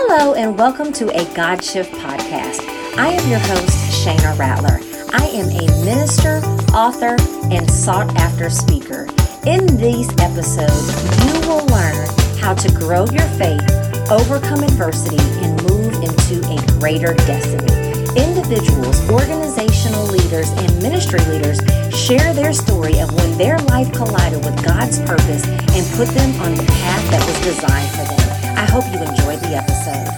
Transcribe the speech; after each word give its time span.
Hello, 0.00 0.34
and 0.34 0.56
welcome 0.56 0.92
to 0.92 1.10
a 1.10 1.24
God 1.34 1.62
Shift 1.62 1.92
podcast. 1.94 2.62
I 2.96 3.08
am 3.08 3.28
your 3.28 3.40
host, 3.40 4.06
Shana 4.06 4.38
Rattler. 4.38 4.78
I 5.12 5.26
am 5.34 5.50
a 5.50 5.66
minister, 5.84 6.38
author, 6.72 7.16
and 7.50 7.68
sought 7.68 8.16
after 8.16 8.48
speaker. 8.48 9.08
In 9.44 9.66
these 9.76 10.08
episodes, 10.22 10.94
you 11.26 11.48
will 11.48 11.66
learn 11.66 12.06
how 12.38 12.54
to 12.54 12.72
grow 12.78 13.06
your 13.10 13.26
faith, 13.42 13.60
overcome 14.08 14.62
adversity, 14.62 15.18
and 15.42 15.60
move 15.68 15.92
into 15.94 16.46
a 16.46 16.78
greater 16.78 17.12
destiny. 17.26 17.74
Individuals, 18.14 19.02
organizational 19.10 20.06
leaders, 20.06 20.48
and 20.52 20.80
ministry 20.80 21.20
leaders 21.26 21.58
share 21.92 22.32
their 22.32 22.52
story 22.52 23.00
of 23.00 23.12
when 23.14 23.36
their 23.36 23.58
life 23.66 23.92
collided 23.92 24.44
with 24.44 24.64
God's 24.64 25.00
purpose 25.00 25.44
and 25.44 25.82
put 25.98 26.06
them 26.14 26.40
on 26.40 26.54
the 26.54 26.62
path 26.62 27.10
that 27.10 27.26
was 27.26 27.40
designed 27.44 27.90
for 27.90 28.04
them. 28.06 28.07
I 28.58 28.62
hope 28.62 28.84
you 28.86 28.98
enjoyed 28.98 29.38
the 29.38 29.54
episode. 29.54 30.08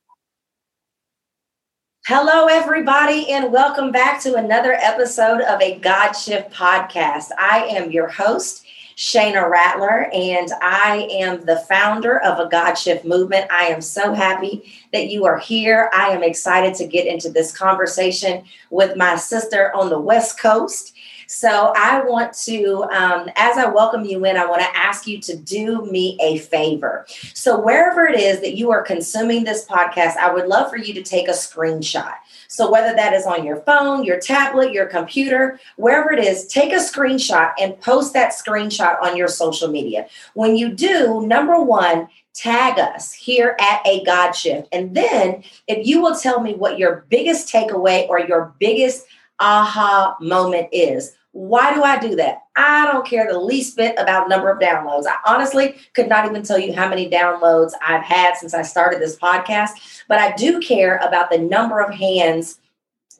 Hello, 2.07 2.47
everybody, 2.47 3.29
and 3.31 3.53
welcome 3.53 3.91
back 3.91 4.19
to 4.21 4.33
another 4.33 4.73
episode 4.73 5.41
of 5.41 5.61
a 5.61 5.77
God 5.77 6.13
Shift 6.13 6.51
podcast. 6.51 7.27
I 7.37 7.67
am 7.69 7.91
your 7.91 8.07
host, 8.07 8.65
Shana 8.97 9.47
Rattler, 9.47 10.09
and 10.11 10.49
I 10.63 11.07
am 11.11 11.45
the 11.45 11.63
founder 11.69 12.19
of 12.21 12.39
a 12.39 12.49
God 12.49 12.73
Shift 12.73 13.05
movement. 13.05 13.51
I 13.51 13.65
am 13.65 13.81
so 13.81 14.15
happy 14.15 14.73
that 14.93 15.09
you 15.09 15.25
are 15.25 15.37
here. 15.37 15.91
I 15.93 16.07
am 16.07 16.23
excited 16.23 16.73
to 16.77 16.87
get 16.87 17.05
into 17.05 17.29
this 17.29 17.55
conversation 17.55 18.45
with 18.71 18.97
my 18.97 19.15
sister 19.15 19.71
on 19.75 19.91
the 19.91 19.99
West 19.99 20.39
Coast. 20.39 20.95
So 21.31 21.71
I 21.77 22.03
want 22.03 22.33
to, 22.43 22.83
um, 22.91 23.29
as 23.37 23.57
I 23.57 23.65
welcome 23.65 24.03
you 24.03 24.25
in, 24.25 24.35
I 24.35 24.45
want 24.45 24.63
to 24.63 24.77
ask 24.77 25.07
you 25.07 25.17
to 25.21 25.37
do 25.37 25.85
me 25.85 26.17
a 26.21 26.39
favor. 26.39 27.05
So 27.33 27.57
wherever 27.57 28.05
it 28.05 28.19
is 28.19 28.41
that 28.41 28.57
you 28.57 28.69
are 28.71 28.81
consuming 28.81 29.45
this 29.45 29.65
podcast, 29.65 30.17
I 30.17 30.29
would 30.33 30.47
love 30.47 30.69
for 30.69 30.75
you 30.75 30.93
to 30.93 31.01
take 31.01 31.29
a 31.29 31.31
screenshot. 31.31 32.15
So 32.49 32.69
whether 32.69 32.93
that 32.97 33.13
is 33.13 33.25
on 33.25 33.45
your 33.45 33.61
phone, 33.61 34.03
your 34.03 34.19
tablet, 34.19 34.73
your 34.73 34.87
computer, 34.87 35.57
wherever 35.77 36.11
it 36.11 36.19
is, 36.19 36.47
take 36.47 36.73
a 36.73 36.75
screenshot 36.75 37.53
and 37.57 37.79
post 37.79 38.11
that 38.11 38.33
screenshot 38.33 39.01
on 39.01 39.15
your 39.15 39.29
social 39.29 39.69
media. 39.69 40.07
When 40.33 40.57
you 40.57 40.73
do, 40.73 41.25
number 41.25 41.61
one, 41.61 42.09
tag 42.33 42.77
us 42.77 43.13
here 43.13 43.55
at 43.57 43.81
a 43.87 44.03
God 44.03 44.33
Shift. 44.33 44.67
And 44.73 44.93
then 44.93 45.45
if 45.67 45.87
you 45.87 46.01
will 46.01 46.15
tell 46.15 46.41
me 46.41 46.55
what 46.55 46.77
your 46.77 47.05
biggest 47.07 47.47
takeaway 47.47 48.05
or 48.09 48.19
your 48.19 48.53
biggest 48.59 49.05
aha 49.39 50.17
moment 50.19 50.67
is, 50.73 51.15
why 51.33 51.73
do 51.73 51.83
I 51.83 51.97
do 51.97 52.15
that? 52.17 52.43
I 52.55 52.91
don't 52.91 53.07
care 53.07 53.31
the 53.31 53.39
least 53.39 53.77
bit 53.77 53.95
about 53.97 54.27
number 54.27 54.51
of 54.51 54.59
downloads. 54.59 55.05
I 55.05 55.15
honestly 55.25 55.75
could 55.93 56.09
not 56.09 56.25
even 56.25 56.43
tell 56.43 56.59
you 56.59 56.73
how 56.73 56.89
many 56.89 57.09
downloads 57.09 57.71
I've 57.85 58.03
had 58.03 58.35
since 58.35 58.53
I 58.53 58.63
started 58.63 58.99
this 58.99 59.15
podcast, 59.15 60.03
but 60.07 60.19
I 60.19 60.35
do 60.35 60.59
care 60.59 60.97
about 60.97 61.31
the 61.31 61.37
number 61.37 61.79
of 61.79 61.93
hands 61.93 62.59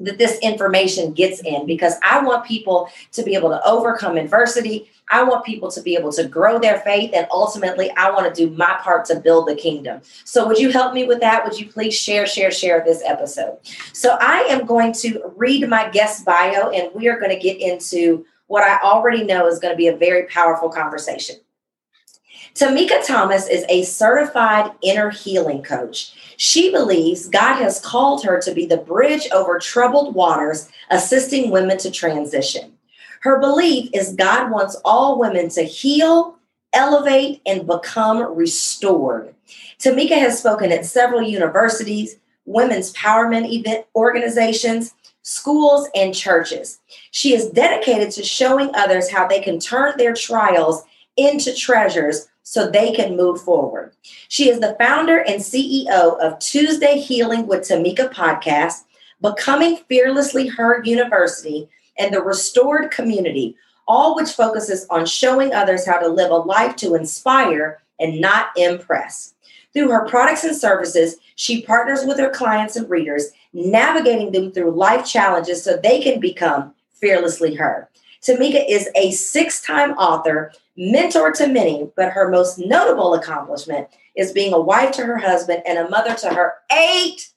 that 0.02 0.18
this 0.18 0.40
information 0.40 1.14
gets 1.14 1.42
in 1.42 1.66
because 1.66 1.94
I 2.04 2.22
want 2.24 2.46
people 2.46 2.90
to 3.14 3.24
be 3.24 3.36
able 3.36 3.50
to 3.50 3.66
overcome 3.66 4.18
adversity. 4.18 4.90
I 5.12 5.24
want 5.24 5.46
people 5.46 5.70
to 5.72 5.82
be 5.82 5.96
able 5.96 6.12
to 6.14 6.28
grow 6.28 6.58
their 6.58 6.80
faith. 6.80 7.12
And 7.14 7.28
ultimately, 7.32 7.92
I 7.92 8.10
want 8.12 8.34
to 8.34 8.48
do 8.48 8.56
my 8.56 8.80
part 8.82 9.06
to 9.06 9.20
build 9.20 9.48
the 9.48 9.56
kingdom. 9.56 10.02
So, 10.24 10.48
would 10.48 10.58
you 10.58 10.72
help 10.72 10.94
me 10.94 11.06
with 11.06 11.20
that? 11.20 11.44
Would 11.44 11.60
you 11.60 11.68
please 11.68 11.96
share, 11.96 12.26
share, 12.26 12.52
share 12.52 12.84
this 12.84 13.04
episode? 13.06 13.58
So, 13.94 14.18
I 14.20 14.42
am 14.50 14.66
going 14.66 14.94
to 14.94 15.22
read 15.36 15.68
my 15.70 15.90
guest 15.90 16.26
bio 16.26 16.70
and 16.70 16.90
we 16.96 17.08
are 17.10 17.20
going 17.20 17.32
to 17.32 17.40
get 17.40 17.60
into 17.60 18.26
what 18.48 18.64
I 18.64 18.80
already 18.84 19.24
know 19.24 19.48
is 19.48 19.60
going 19.60 19.74
to 19.74 19.78
be 19.78 19.88
a 19.88 19.96
very 19.96 20.24
powerful 20.28 20.70
conversation. 20.70 21.38
Tamika 22.54 23.06
Thomas 23.06 23.48
is 23.48 23.64
a 23.70 23.84
certified 23.84 24.72
inner 24.82 25.10
healing 25.10 25.64
coach. 25.64 26.14
She 26.36 26.72
believes 26.72 27.30
God 27.30 27.62
has 27.62 27.80
called 27.80 28.24
her 28.26 28.42
to 28.42 28.54
be 28.54 28.66
the 28.66 28.78
bridge 28.78 29.30
over 29.32 29.58
troubled 29.58 30.16
waters, 30.16 30.70
assisting 30.90 31.50
women 31.50 31.78
to 31.78 31.92
transition. 31.92 32.71
Her 33.22 33.40
belief 33.40 33.90
is 33.94 34.16
God 34.16 34.52
wants 34.52 34.76
all 34.84 35.20
women 35.20 35.50
to 35.50 35.64
heal, 35.64 36.38
elevate, 36.74 37.42
and 37.46 37.68
become 37.68 38.36
restored. 38.36 39.34
Tamika 39.80 40.18
has 40.18 40.40
spoken 40.40 40.72
at 40.72 40.86
several 40.86 41.22
universities, 41.22 42.18
women's 42.46 42.94
empowerment 42.94 43.52
event 43.52 43.86
organizations, 43.96 44.94
schools, 45.22 45.88
and 45.94 46.16
churches. 46.16 46.80
She 47.12 47.34
is 47.34 47.50
dedicated 47.50 48.12
to 48.12 48.24
showing 48.24 48.72
others 48.74 49.12
how 49.12 49.28
they 49.28 49.40
can 49.40 49.60
turn 49.60 49.94
their 49.98 50.14
trials 50.14 50.84
into 51.16 51.54
treasures 51.54 52.28
so 52.44 52.70
they 52.70 52.92
can 52.92 53.16
move 53.16 53.42
forward. 53.42 53.94
She 54.30 54.50
is 54.50 54.60
the 54.60 54.76
founder 54.80 55.20
and 55.20 55.42
CEO 55.42 56.20
of 56.20 56.40
Tuesday 56.40 57.00
Healing 57.00 57.46
with 57.46 57.62
Tamika 57.62 58.12
podcast, 58.12 58.84
Becoming 59.22 59.78
Fearlessly 59.88 60.48
Her 60.48 60.84
University, 60.84 61.70
and 62.02 62.14
the 62.14 62.22
Restored 62.22 62.92
Community, 62.92 63.56
all 63.88 64.16
which 64.16 64.32
focuses 64.32 64.88
on 64.90 65.06
showing 65.06 65.54
others 65.54 65.86
how 65.86 66.00
to 66.00 66.08
live 66.08 66.32
a 66.32 66.36
life 66.36 66.76
to 66.78 66.96
inspire 66.96 67.82
and 68.00 68.20
not 68.20 68.48
impress. 68.58 69.36
Through 69.74 69.92
her 69.92 70.08
products 70.08 70.44
and 70.44 70.56
services, 70.56 71.18
she 71.36 71.62
partners 71.62 72.04
with 72.06 72.20
her 72.20 72.30
clients 72.30 72.76
and 72.76 72.90
readers, 72.90 73.30
navigating 73.54 74.32
them 74.32 74.52
through 74.52 74.72
life 74.72 75.06
challenges 75.06 75.64
so 75.64 75.78
they 75.78 76.02
can 76.02 76.20
become 76.20 76.74
fearlessly 76.94 77.56
her. 77.56 77.90
Tamika 78.22 78.64
is 78.70 78.90
a 78.96 79.12
six 79.12 79.62
time 79.62 79.92
author, 79.92 80.52
mentor 80.78 81.32
to 81.32 81.48
many, 81.48 81.90
but 81.96 82.12
her 82.12 82.30
most 82.30 82.60
notable 82.60 83.14
accomplishment 83.14 83.88
is 84.16 84.32
being 84.32 84.54
a 84.54 84.62
wife 84.62 84.92
to 84.96 85.06
her 85.06 85.18
husband 85.18 85.64
and 85.66 85.78
a 85.78 85.90
mother 85.90 86.16
to 86.16 86.30
her 86.30 86.54
eight 86.72 87.30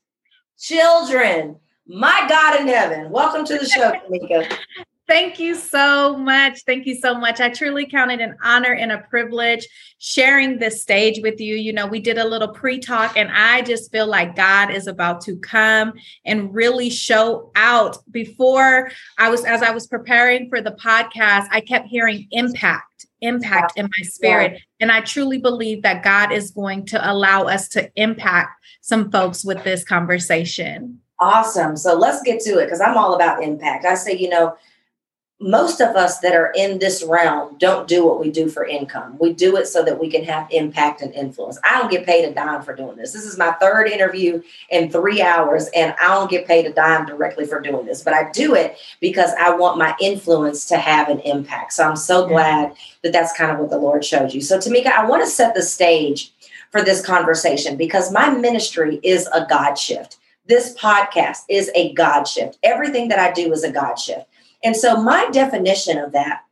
children. 0.58 1.56
My 1.86 2.26
God 2.28 2.60
in 2.60 2.68
heaven. 2.68 3.10
Welcome 3.10 3.44
to 3.44 3.58
the 3.58 3.66
show, 3.66 3.92
Tamika. 3.92 4.58
Thank 5.06 5.38
you 5.38 5.54
so 5.54 6.16
much. 6.16 6.62
Thank 6.64 6.86
you 6.86 6.94
so 6.94 7.14
much. 7.14 7.38
I 7.38 7.50
truly 7.50 7.84
count 7.84 8.10
it 8.10 8.22
an 8.22 8.36
honor 8.42 8.72
and 8.72 8.90
a 8.90 9.04
privilege 9.10 9.68
sharing 9.98 10.58
this 10.58 10.80
stage 10.80 11.20
with 11.22 11.38
you. 11.40 11.56
You 11.56 11.74
know, 11.74 11.86
we 11.86 12.00
did 12.00 12.16
a 12.16 12.26
little 12.26 12.48
pre 12.48 12.78
talk, 12.78 13.18
and 13.18 13.30
I 13.30 13.60
just 13.60 13.92
feel 13.92 14.06
like 14.06 14.34
God 14.34 14.70
is 14.70 14.86
about 14.86 15.20
to 15.22 15.36
come 15.36 15.92
and 16.24 16.54
really 16.54 16.88
show 16.88 17.50
out. 17.54 17.98
Before 18.10 18.90
I 19.18 19.28
was, 19.28 19.44
as 19.44 19.62
I 19.62 19.72
was 19.72 19.86
preparing 19.86 20.48
for 20.48 20.62
the 20.62 20.72
podcast, 20.72 21.48
I 21.50 21.60
kept 21.60 21.88
hearing 21.88 22.26
impact, 22.30 23.04
impact 23.20 23.74
in 23.76 23.84
my 23.84 24.06
spirit. 24.06 24.62
And 24.80 24.90
I 24.90 25.02
truly 25.02 25.36
believe 25.36 25.82
that 25.82 26.02
God 26.02 26.32
is 26.32 26.50
going 26.50 26.86
to 26.86 27.12
allow 27.12 27.42
us 27.42 27.68
to 27.70 27.90
impact 27.96 28.58
some 28.80 29.10
folks 29.10 29.44
with 29.44 29.62
this 29.64 29.84
conversation. 29.84 31.00
Awesome. 31.20 31.76
So 31.76 31.94
let's 31.94 32.22
get 32.22 32.40
to 32.42 32.58
it 32.58 32.66
because 32.66 32.80
I'm 32.80 32.96
all 32.96 33.14
about 33.14 33.42
impact. 33.42 33.84
I 33.84 33.94
say, 33.94 34.16
you 34.16 34.28
know, 34.28 34.56
most 35.40 35.80
of 35.80 35.96
us 35.96 36.20
that 36.20 36.34
are 36.34 36.52
in 36.56 36.78
this 36.78 37.02
realm 37.02 37.56
don't 37.58 37.88
do 37.88 38.06
what 38.06 38.20
we 38.20 38.30
do 38.30 38.48
for 38.48 38.64
income. 38.64 39.16
We 39.20 39.32
do 39.32 39.56
it 39.56 39.66
so 39.66 39.84
that 39.84 39.98
we 39.98 40.08
can 40.08 40.24
have 40.24 40.50
impact 40.50 41.02
and 41.02 41.12
influence. 41.12 41.58
I 41.64 41.78
don't 41.78 41.90
get 41.90 42.06
paid 42.06 42.24
a 42.24 42.32
dime 42.32 42.62
for 42.62 42.74
doing 42.74 42.96
this. 42.96 43.12
This 43.12 43.24
is 43.24 43.36
my 43.36 43.52
third 43.60 43.88
interview 43.88 44.42
in 44.70 44.90
three 44.90 45.20
hours, 45.20 45.68
and 45.74 45.94
I 46.00 46.08
don't 46.08 46.30
get 46.30 46.46
paid 46.46 46.66
a 46.66 46.72
dime 46.72 47.04
directly 47.04 47.46
for 47.46 47.60
doing 47.60 47.84
this, 47.84 48.02
but 48.02 48.14
I 48.14 48.30
do 48.30 48.54
it 48.54 48.78
because 49.00 49.32
I 49.38 49.54
want 49.54 49.76
my 49.76 49.94
influence 50.00 50.66
to 50.66 50.78
have 50.78 51.08
an 51.08 51.20
impact. 51.20 51.74
So 51.74 51.86
I'm 51.86 51.96
so 51.96 52.26
glad 52.26 52.74
that 53.02 53.12
that's 53.12 53.36
kind 53.36 53.50
of 53.50 53.58
what 53.58 53.70
the 53.70 53.78
Lord 53.78 54.04
showed 54.04 54.32
you. 54.32 54.40
So, 54.40 54.58
Tamika, 54.58 54.92
I 54.92 55.04
want 55.04 55.22
to 55.24 55.30
set 55.30 55.54
the 55.54 55.62
stage 55.62 56.32
for 56.70 56.82
this 56.82 57.04
conversation 57.04 57.76
because 57.76 58.12
my 58.12 58.30
ministry 58.30 58.98
is 59.02 59.28
a 59.34 59.46
God 59.48 59.74
shift. 59.74 60.18
This 60.46 60.74
podcast 60.76 61.38
is 61.48 61.70
a 61.74 61.92
God 61.94 62.24
shift. 62.24 62.58
Everything 62.62 63.08
that 63.08 63.18
I 63.18 63.32
do 63.32 63.50
is 63.52 63.64
a 63.64 63.72
God 63.72 63.94
shift. 63.94 64.26
And 64.62 64.76
so, 64.76 65.00
my 65.00 65.28
definition 65.30 65.98
of 65.98 66.12
that 66.12 66.42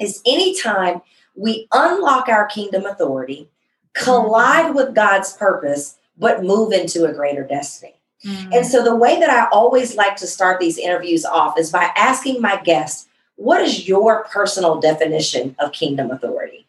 is 0.00 0.20
anytime 0.26 1.02
we 1.36 1.68
unlock 1.72 2.28
our 2.28 2.46
kingdom 2.46 2.86
authority, 2.86 3.48
collide 3.92 4.66
mm-hmm. 4.66 4.76
with 4.76 4.94
God's 4.94 5.32
purpose, 5.36 5.96
but 6.18 6.42
move 6.42 6.72
into 6.72 7.04
a 7.04 7.12
greater 7.12 7.44
destiny. 7.44 7.94
Mm-hmm. 8.24 8.52
And 8.52 8.66
so, 8.66 8.82
the 8.82 8.96
way 8.96 9.20
that 9.20 9.30
I 9.30 9.48
always 9.52 9.96
like 9.96 10.16
to 10.16 10.26
start 10.26 10.60
these 10.60 10.78
interviews 10.78 11.24
off 11.24 11.58
is 11.58 11.70
by 11.70 11.90
asking 11.96 12.40
my 12.40 12.60
guests, 12.62 13.08
What 13.36 13.62
is 13.62 13.86
your 13.86 14.24
personal 14.24 14.80
definition 14.80 15.54
of 15.58 15.72
kingdom 15.72 16.10
authority? 16.10 16.66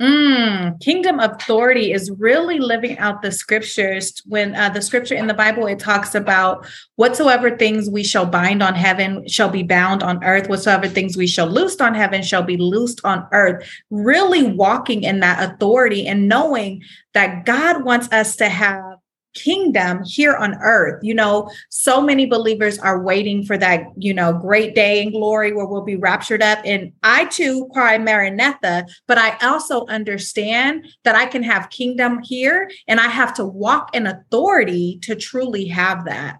Mm, 0.00 0.80
kingdom 0.80 1.20
authority 1.20 1.92
is 1.92 2.10
really 2.12 2.58
living 2.58 2.98
out 2.98 3.20
the 3.20 3.30
scriptures. 3.30 4.22
When 4.24 4.54
uh, 4.54 4.70
the 4.70 4.80
scripture 4.80 5.14
in 5.14 5.26
the 5.26 5.34
Bible, 5.34 5.66
it 5.66 5.78
talks 5.78 6.14
about 6.14 6.66
whatsoever 6.96 7.54
things 7.54 7.90
we 7.90 8.02
shall 8.02 8.24
bind 8.24 8.62
on 8.62 8.74
heaven 8.74 9.28
shall 9.28 9.50
be 9.50 9.62
bound 9.62 10.02
on 10.02 10.24
earth, 10.24 10.48
whatsoever 10.48 10.88
things 10.88 11.18
we 11.18 11.26
shall 11.26 11.48
loose 11.48 11.78
on 11.82 11.94
heaven 11.94 12.22
shall 12.22 12.42
be 12.42 12.56
loosed 12.56 13.02
on 13.04 13.28
earth. 13.32 13.68
Really 13.90 14.44
walking 14.44 15.02
in 15.02 15.20
that 15.20 15.52
authority 15.52 16.06
and 16.06 16.28
knowing 16.28 16.82
that 17.12 17.44
God 17.44 17.84
wants 17.84 18.10
us 18.10 18.36
to 18.36 18.48
have 18.48 18.89
kingdom 19.34 20.02
here 20.04 20.34
on 20.36 20.54
earth. 20.62 21.00
You 21.02 21.14
know, 21.14 21.50
so 21.68 22.00
many 22.00 22.26
believers 22.26 22.78
are 22.78 23.02
waiting 23.02 23.44
for 23.44 23.56
that, 23.58 23.84
you 23.96 24.14
know, 24.14 24.32
great 24.32 24.74
day 24.74 25.02
in 25.02 25.10
glory 25.10 25.52
where 25.52 25.66
we'll 25.66 25.84
be 25.84 25.96
raptured 25.96 26.42
up. 26.42 26.58
And 26.64 26.92
I 27.02 27.26
too 27.26 27.68
cry 27.72 27.98
Maranatha, 27.98 28.86
but 29.06 29.18
I 29.18 29.36
also 29.42 29.86
understand 29.86 30.86
that 31.04 31.14
I 31.14 31.26
can 31.26 31.42
have 31.42 31.70
kingdom 31.70 32.20
here 32.22 32.70
and 32.88 33.00
I 33.00 33.08
have 33.08 33.34
to 33.34 33.44
walk 33.44 33.94
in 33.94 34.06
authority 34.06 34.98
to 35.02 35.14
truly 35.14 35.66
have 35.68 36.04
that. 36.06 36.38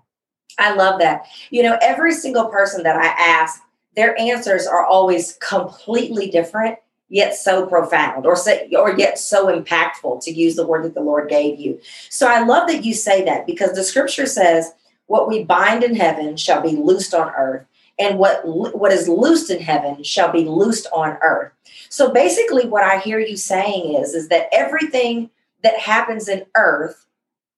I 0.59 0.75
love 0.75 1.01
that. 1.01 1.27
You 1.51 1.63
know, 1.63 1.79
every 1.81 2.13
single 2.13 2.49
person 2.49 2.83
that 2.83 2.97
I 2.97 3.07
ask, 3.07 3.61
their 3.97 4.19
answers 4.21 4.67
are 4.67 4.85
always 4.85 5.39
completely 5.41 6.31
different 6.31 6.79
yet 7.11 7.35
so 7.35 7.67
profound 7.67 8.25
or 8.25 8.37
say, 8.37 8.71
or 8.73 8.97
yet 8.97 9.19
so 9.19 9.47
impactful 9.47 10.23
to 10.23 10.31
use 10.31 10.57
the 10.57 10.67
word 10.67 10.85
that 10.85 10.95
the 10.95 11.03
Lord 11.03 11.29
gave 11.29 11.61
you. 11.61 11.79
So 12.09 12.27
I 12.27 12.43
love 12.43 12.69
that 12.69 12.85
you 12.85 12.95
say 12.95 13.25
that 13.25 13.47
because 13.47 13.73
the 13.73 13.83
scripture 13.83 14.27
says 14.27 14.73
what 15.07 15.29
we 15.29 15.45
bind 15.45 15.83
in 15.83 15.97
heaven 15.97 16.37
shall 16.37 16.63
be 16.63 16.77
loosed 16.77 17.13
on 17.13 17.33
earth 17.37 17.67
and 17.99 18.19
what 18.19 18.47
what 18.47 18.93
is 18.93 19.09
loosed 19.09 19.51
in 19.51 19.61
heaven 19.61 20.03
shall 20.03 20.33
be 20.33 20.45
loosed 20.45 20.87
on 20.93 21.19
earth. 21.23 21.53
So 21.91 22.13
basically 22.13 22.67
what 22.67 22.85
I 22.85 22.99
hear 22.99 23.19
you 23.19 23.37
saying 23.37 23.97
is 23.97 24.15
is 24.15 24.29
that 24.29 24.49
everything 24.53 25.31
that 25.63 25.79
happens 25.79 26.29
in 26.29 26.47
earth 26.57 27.07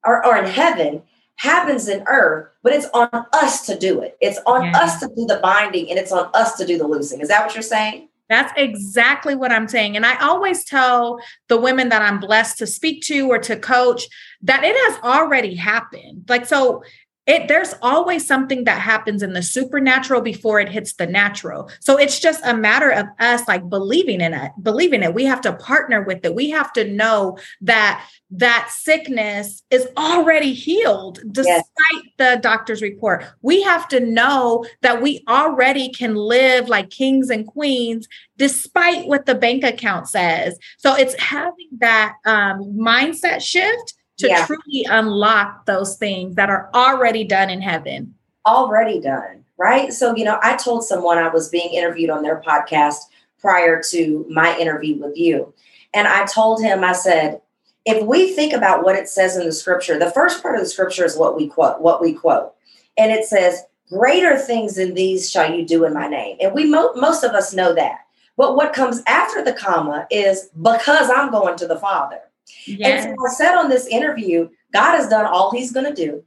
or, 0.05 0.27
or 0.27 0.37
in 0.37 0.47
heaven 0.47 1.03
happens 1.37 1.89
in 1.89 2.03
earth, 2.07 2.49
but 2.63 2.73
it's 2.73 2.87
on 2.95 3.09
us 3.33 3.67
to 3.67 3.79
do 3.79 4.01
it. 4.01 4.17
It's 4.21 4.39
on 4.47 4.65
yeah. 4.65 4.79
us 4.79 4.99
to 5.01 5.09
do 5.09 5.27
the 5.27 5.41
binding 5.43 5.91
and 5.91 5.99
it's 5.99 6.13
on 6.13 6.31
us 6.35 6.57
to 6.57 6.67
do 6.67 6.79
the 6.79 6.87
loosing. 6.87 7.21
Is 7.21 7.29
that 7.29 7.45
what 7.45 7.55
you're 7.55 7.63
saying? 7.63 8.09
That's 8.32 8.52
exactly 8.56 9.34
what 9.34 9.52
I'm 9.52 9.69
saying. 9.69 9.96
And 9.96 10.06
I 10.06 10.17
always 10.20 10.64
tell 10.64 11.19
the 11.49 11.61
women 11.61 11.90
that 11.90 12.02
I'm 12.02 12.19
blessed 12.19 12.58
to 12.58 12.67
speak 12.67 13.02
to 13.05 13.29
or 13.29 13.38
to 13.38 13.56
coach 13.56 14.06
that 14.43 14.64
it 14.64 14.75
has 14.75 15.02
already 15.05 15.55
happened. 15.55 16.25
Like, 16.29 16.46
so 16.46 16.82
it 17.27 17.47
there's 17.47 17.75
always 17.83 18.27
something 18.27 18.65
that 18.65 18.81
happens 18.81 19.23
in 19.23 19.33
the 19.33 19.43
supernatural 19.43 20.21
before 20.21 20.59
it 20.59 20.69
hits 20.69 20.95
the 20.95 21.07
natural. 21.07 21.71
So 21.81 21.97
it's 21.97 22.19
just 22.19 22.41
a 22.45 22.57
matter 22.57 22.91
of 22.91 23.07
us 23.21 23.47
like 23.47 23.69
believing 23.69 24.21
in 24.21 24.35
it 24.35 24.53
believing 24.63 25.03
it. 25.03 25.15
We 25.15 25.25
have 25.25 25.41
to 25.43 25.53
partner 25.53 26.03
with 26.03 26.25
it. 26.25 26.35
We 26.35 26.51
have 26.51 26.73
to 26.73 26.85
know 26.85 27.39
that 27.61 28.05
that 28.31 28.71
sickness 28.73 29.63
is 29.71 29.87
already 29.97 30.53
healed 30.53 31.21
despite 31.31 31.67
yes. 31.93 32.05
the 32.19 32.39
doctor's 32.43 32.83
report. 32.83 33.25
We 33.43 33.63
have 33.63 33.87
to 33.89 34.01
know 34.01 34.65
that 34.81 35.03
we 35.03 35.23
already 35.29 35.91
can 35.91 36.17
live 36.17 36.69
like 36.69 36.91
kings 36.91 37.31
and 37.31 37.47
queens 37.47 38.09
despite 38.37 39.07
what 39.07 39.27
the 39.27 39.35
bank 39.35 39.63
account 39.63 40.09
says. 40.09 40.59
So 40.79 40.97
it's 40.97 41.21
having 41.21 41.69
that 41.79 42.15
um, 42.25 42.77
mindset 42.77 43.43
shift 43.43 43.95
to 44.19 44.29
yeah. 44.29 44.47
truly 44.47 44.87
unlock 44.88 45.67
those 45.67 45.97
things 45.97 46.35
that 46.37 46.50
are 46.50 46.70
already 46.75 47.25
done 47.25 47.50
in 47.50 47.61
heaven. 47.61 48.14
Already 48.47 49.00
done, 49.00 49.44
right? 49.56 49.93
So, 49.93 50.14
you 50.17 50.25
know, 50.25 50.38
I 50.43 50.56
told 50.56 50.85
someone 50.85 51.19
I 51.19 51.29
was 51.29 51.49
being 51.49 51.73
interviewed 51.73 52.11
on 52.11 52.23
their 52.23 52.41
podcast 52.41 52.97
prior 53.41 53.82
to 53.91 54.26
my 54.31 54.56
interview 54.59 54.97
with 54.97 55.17
you. 55.17 55.53
And 55.94 56.09
I 56.09 56.25
told 56.26 56.62
him, 56.62 56.85
I 56.85 56.93
said, 56.93 57.41
if 57.85 58.05
we 58.05 58.32
think 58.32 58.53
about 58.53 58.85
what 58.85 58.97
it 58.97 59.09
says 59.09 59.37
in 59.37 59.44
the 59.44 59.53
scripture, 59.53 59.99
the 59.99 60.11
first 60.11 60.41
part 60.43 60.55
of 60.55 60.61
the 60.61 60.69
scripture 60.69 61.05
is 61.05 61.17
what 61.17 61.37
we 61.37 61.49
quote, 61.49 61.81
what 61.81 62.00
we 62.00 62.12
quote. 62.12 62.55
And 62.97 63.11
it 63.11 63.25
says, 63.25 63.65
greater 63.88 64.38
things 64.38 64.76
than 64.76 64.94
these 64.94 65.31
shall 65.31 65.53
you 65.53 65.67
do 65.67 65.85
in 65.85 65.93
my 65.93 66.08
name. 66.08 66.37
And 66.41 66.55
we 66.55 66.65
mo- 66.65 66.94
most 66.94 67.25
of 67.25 67.32
us 67.32 67.53
know 67.53 67.75
that. 67.75 67.99
But 68.37 68.56
what 68.56 68.73
comes 68.73 69.03
after 69.06 69.44
the 69.44 69.53
comma 69.53 70.06
is 70.11 70.49
because 70.61 71.11
I'm 71.11 71.31
going 71.31 71.56
to 71.58 71.67
the 71.67 71.79
Father. 71.79 72.20
Yes. 72.67 73.06
And 73.06 73.17
so 73.17 73.27
I 73.27 73.31
said 73.31 73.55
on 73.56 73.69
this 73.69 73.87
interview, 73.87 74.49
God 74.73 74.97
has 74.97 75.09
done 75.09 75.27
all 75.27 75.50
he's 75.50 75.73
going 75.73 75.87
to 75.87 75.94
do. 75.94 76.23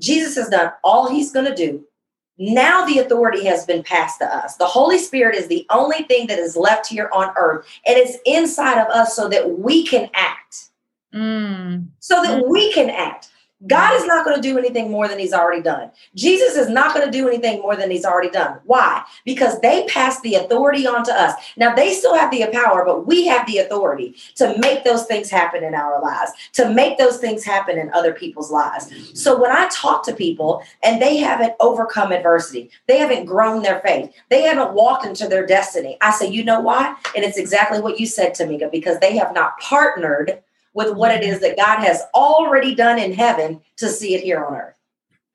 Jesus 0.00 0.36
has 0.36 0.48
done 0.48 0.72
all 0.82 1.08
he's 1.08 1.32
going 1.32 1.46
to 1.46 1.54
do. 1.54 1.84
Now 2.36 2.84
the 2.84 2.98
authority 2.98 3.44
has 3.44 3.64
been 3.64 3.82
passed 3.84 4.18
to 4.18 4.26
us. 4.26 4.56
The 4.56 4.66
Holy 4.66 4.98
Spirit 4.98 5.36
is 5.36 5.46
the 5.46 5.64
only 5.70 6.02
thing 6.04 6.26
that 6.26 6.38
is 6.38 6.56
left 6.56 6.86
here 6.88 7.08
on 7.12 7.32
earth, 7.36 7.66
and 7.86 7.96
it's 7.96 8.18
inside 8.26 8.80
of 8.80 8.88
us 8.88 9.14
so 9.14 9.28
that 9.28 9.58
we 9.58 9.86
can 9.86 10.10
act. 10.14 10.70
Mm. 11.14 11.86
So 12.00 12.22
that 12.22 12.42
mm. 12.42 12.48
we 12.48 12.72
can 12.72 12.90
act. 12.90 13.28
God 13.66 13.94
is 13.94 14.06
not 14.06 14.24
going 14.24 14.36
to 14.36 14.42
do 14.42 14.58
anything 14.58 14.90
more 14.90 15.08
than 15.08 15.18
he's 15.18 15.32
already 15.32 15.62
done. 15.62 15.90
Jesus 16.14 16.56
is 16.56 16.68
not 16.68 16.94
going 16.94 17.06
to 17.06 17.12
do 17.12 17.28
anything 17.28 17.60
more 17.60 17.76
than 17.76 17.90
he's 17.90 18.04
already 18.04 18.30
done. 18.30 18.58
Why? 18.64 19.02
Because 19.24 19.60
they 19.60 19.86
passed 19.86 20.22
the 20.22 20.34
authority 20.34 20.86
on 20.86 21.04
to 21.04 21.12
us. 21.12 21.34
Now 21.56 21.74
they 21.74 21.94
still 21.94 22.14
have 22.14 22.30
the 22.30 22.46
power, 22.52 22.84
but 22.84 23.06
we 23.06 23.26
have 23.26 23.46
the 23.46 23.58
authority 23.58 24.16
to 24.36 24.58
make 24.58 24.84
those 24.84 25.06
things 25.06 25.30
happen 25.30 25.64
in 25.64 25.74
our 25.74 26.00
lives, 26.02 26.32
to 26.54 26.68
make 26.68 26.98
those 26.98 27.18
things 27.18 27.44
happen 27.44 27.78
in 27.78 27.90
other 27.92 28.12
people's 28.12 28.50
lives. 28.50 28.90
So 29.18 29.40
when 29.40 29.50
I 29.50 29.68
talk 29.72 30.04
to 30.04 30.14
people 30.14 30.62
and 30.82 31.00
they 31.00 31.16
haven't 31.16 31.54
overcome 31.60 32.12
adversity, 32.12 32.70
they 32.86 32.98
haven't 32.98 33.24
grown 33.24 33.62
their 33.62 33.80
faith, 33.80 34.12
they 34.28 34.42
haven't 34.42 34.74
walked 34.74 35.06
into 35.06 35.26
their 35.26 35.46
destiny, 35.46 35.96
I 36.00 36.10
say, 36.10 36.28
you 36.28 36.44
know 36.44 36.60
why? 36.60 36.96
And 37.16 37.24
it's 37.24 37.38
exactly 37.38 37.80
what 37.80 37.98
you 37.98 38.06
said, 38.06 38.34
Tamika, 38.34 38.70
because 38.70 38.98
they 38.98 39.16
have 39.16 39.32
not 39.34 39.58
partnered 39.58 40.42
with 40.74 40.94
what 40.94 41.10
it 41.12 41.22
mm-hmm. 41.22 41.32
is 41.32 41.40
that 41.40 41.56
God 41.56 41.80
has 41.80 42.02
already 42.14 42.74
done 42.74 42.98
in 42.98 43.12
heaven 43.12 43.60
to 43.78 43.88
see 43.88 44.14
it 44.14 44.22
here 44.22 44.44
on 44.44 44.54
earth. 44.54 44.74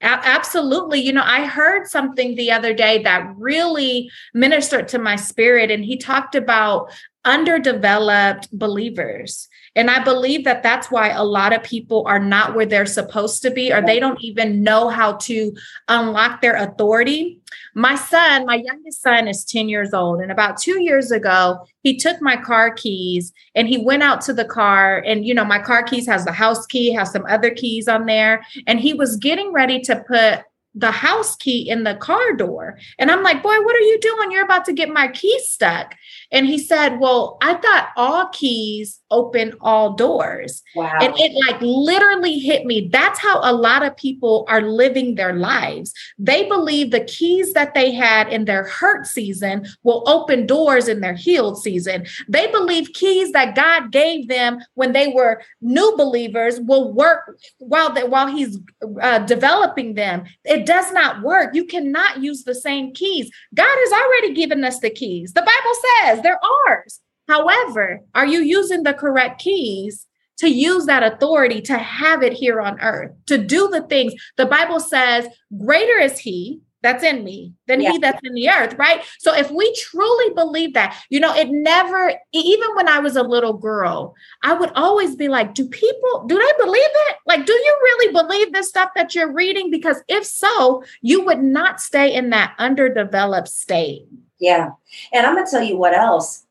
Absolutely. 0.02 1.02
You 1.02 1.12
know, 1.12 1.26
I 1.26 1.46
heard 1.46 1.88
something 1.88 2.36
the 2.36 2.52
other 2.52 2.74
day 2.74 3.04
that 3.04 3.34
really 3.36 4.10
ministered 4.34 4.88
to 4.90 5.00
my 5.00 5.18
spirit, 5.18 5.72
and 5.72 5.84
he 5.84 5.98
talked 5.98 6.36
about 6.36 6.90
underdeveloped 7.26 8.48
believers. 8.58 9.50
And 9.76 9.92
I 9.92 10.02
believe 10.02 10.46
that 10.46 10.64
that's 10.64 10.90
why 10.90 11.10
a 11.10 11.24
lot 11.24 11.54
of 11.54 11.64
people 11.64 12.04
are 12.08 12.20
not 12.20 12.56
where 12.56 12.66
they're 12.66 12.86
supposed 12.86 13.42
to 13.42 13.52
be, 13.52 13.74
or 13.74 13.82
they 13.82 14.00
don't 14.00 14.22
even 14.22 14.64
know 14.64 14.88
how 14.88 15.14
to 15.14 15.54
unlock 15.90 16.42
their 16.42 16.56
authority. 16.56 17.42
My 17.80 17.96
son, 17.96 18.46
my 18.46 18.56
youngest 18.56 19.02
son, 19.02 19.30
is 19.30 19.46
10 19.46 19.70
years 19.70 19.94
old. 19.94 20.20
And 20.20 20.34
about 20.34 20.58
two 20.58 20.82
years 20.82 21.12
ago, 21.12 21.66
he 21.82 21.96
took 21.96 22.22
my 22.22 22.36
car 22.36 22.72
keys 22.74 23.32
and 23.56 23.70
he 23.70 23.78
went 23.78 24.04
out 24.04 24.20
to 24.24 24.34
the 24.34 24.44
car. 24.44 25.02
And, 25.08 25.26
you 25.26 25.34
know, 25.34 25.46
my 25.46 25.60
car 25.60 25.84
keys 25.84 26.06
has 26.06 26.26
the 26.26 26.34
house 26.34 26.66
key, 26.66 26.92
has 26.92 27.14
some 27.14 27.26
other 27.30 27.52
keys 27.52 27.88
on 27.88 28.06
there. 28.06 28.46
And 28.68 28.82
he 28.82 28.94
was 28.94 29.16
getting 29.16 29.54
ready 29.54 29.80
to 29.84 30.04
put 30.06 30.44
the 30.76 30.92
house 30.92 31.36
key 31.36 31.70
in 31.70 31.84
the 31.84 31.96
car 31.96 32.34
door. 32.34 32.78
And 32.98 33.10
I'm 33.10 33.24
like, 33.24 33.42
boy, 33.42 33.60
what 33.62 33.76
are 33.76 33.80
you 33.80 34.00
doing? 34.00 34.32
You're 34.32 34.46
about 34.46 34.66
to 34.66 34.74
get 34.74 34.90
my 34.90 35.08
key 35.08 35.40
stuck. 35.40 35.96
And 36.32 36.46
he 36.46 36.58
said, 36.58 37.00
well, 37.00 37.38
I 37.42 37.56
thought 37.56 37.90
all 37.96 38.30
keys 38.30 39.02
open 39.12 39.54
all 39.62 39.94
doors. 39.94 40.62
Wow. 40.76 40.98
And 41.02 41.14
it 41.18 41.32
like 41.48 41.60
literally 41.62 42.38
hit 42.38 42.66
me. 42.66 42.88
That's 42.92 43.20
how 43.20 43.40
a 43.42 43.54
lot 43.54 43.84
of 43.84 43.98
people 43.98 44.46
are 44.48 44.62
living 44.62 45.16
their 45.16 45.34
lives. 45.34 45.94
They 46.20 46.48
believe 46.48 46.92
the 46.92 47.04
keys 47.04 47.54
that 47.54 47.74
they 47.74 47.92
had 47.92 48.30
in 48.30 48.46
their 48.46 48.64
hurt 48.64 49.08
season 49.08 49.66
will 49.84 50.04
open 50.08 50.46
doors 50.46 50.88
in 50.88 51.02
their 51.02 51.16
healed 51.16 51.62
season. 51.62 52.06
They 52.28 52.48
believe 52.48 52.94
keys 52.94 53.32
that 53.32 53.56
God 53.56 53.92
gave 53.92 54.28
them 54.28 54.60
when 54.76 54.94
they 54.94 55.08
were 55.08 55.42
new 55.62 55.96
believers 55.98 56.60
will 56.60 56.94
work 56.94 57.40
while 57.58 57.92
they, 57.92 58.04
while 58.04 58.28
he's 58.28 58.60
uh, 59.02 59.20
developing 59.20 59.96
them. 59.96 60.26
It 60.46 60.59
does 60.66 60.92
not 60.92 61.22
work. 61.22 61.54
You 61.54 61.66
cannot 61.66 62.22
use 62.22 62.44
the 62.44 62.56
same 62.56 62.94
keys. 62.94 63.30
God 63.54 63.68
has 63.68 63.92
already 63.92 64.34
given 64.34 64.64
us 64.64 64.80
the 64.80 64.90
keys. 64.90 65.34
The 65.34 65.42
Bible 65.42 65.76
says 66.04 66.22
they're 66.22 66.40
ours. 66.68 67.00
However, 67.28 68.00
are 68.16 68.26
you 68.26 68.40
using 68.42 68.84
the 68.84 68.94
correct 68.94 69.42
keys 69.42 70.08
to 70.40 70.50
use 70.50 70.86
that 70.86 71.04
authority 71.04 71.62
to 71.62 71.78
have 71.78 72.24
it 72.24 72.34
here 72.34 72.62
on 72.62 72.80
earth, 72.82 73.12
to 73.28 73.38
do 73.38 73.68
the 73.68 73.82
things 73.84 74.14
the 74.38 74.46
Bible 74.46 74.80
says, 74.80 75.28
greater 75.58 76.00
is 76.00 76.18
He 76.18 76.62
that's 76.82 77.04
in 77.04 77.24
me 77.24 77.54
than 77.68 77.82
yeah. 77.82 77.92
he 77.92 77.98
that's 77.98 78.22
in 78.24 78.34
the 78.34 78.50
earth, 78.50 78.76
right? 78.78 79.04
So 79.20 79.36
if 79.36 79.52
we 79.52 79.74
truly 79.76 80.34
believe 80.34 80.74
that, 80.76 80.98
you 81.10 81.20
know, 81.20 81.36
it 81.36 81.50
never, 81.50 82.14
even 82.32 82.70
when 82.76 82.88
I 82.88 83.00
was 83.00 83.16
a 83.16 83.24
little 83.24 83.54
girl, 83.54 84.16
I 84.44 84.54
would 84.54 84.72
always 84.76 85.16
be 85.16 85.28
like, 85.28 85.54
do 85.54 85.68
people, 85.68 86.26
do 86.28 86.38
they 86.38 86.64
believe 86.64 86.82
it? 86.84 87.16
Like, 87.26 87.46
do 87.46 87.52
you 87.52 87.80
really 87.84 88.14
believe 88.14 88.54
this 88.54 88.70
stuff 88.70 88.92
that 88.96 89.14
you're 89.14 89.32
reading? 89.32 89.70
Because 89.70 89.98
if 90.08 90.26
so, 90.26 90.84
you 91.02 91.24
would 91.26 91.44
not 91.44 91.82
stay 91.82 92.14
in 92.14 92.30
that 92.30 92.56
underdeveloped 92.58 93.50
state. 93.50 94.06
Yeah. 94.40 94.70
And 95.12 95.26
I'm 95.28 95.36
going 95.36 95.46
to 95.46 95.52
tell 95.52 95.64
you 95.64 95.78
what 95.78 95.94
else. 95.94 96.46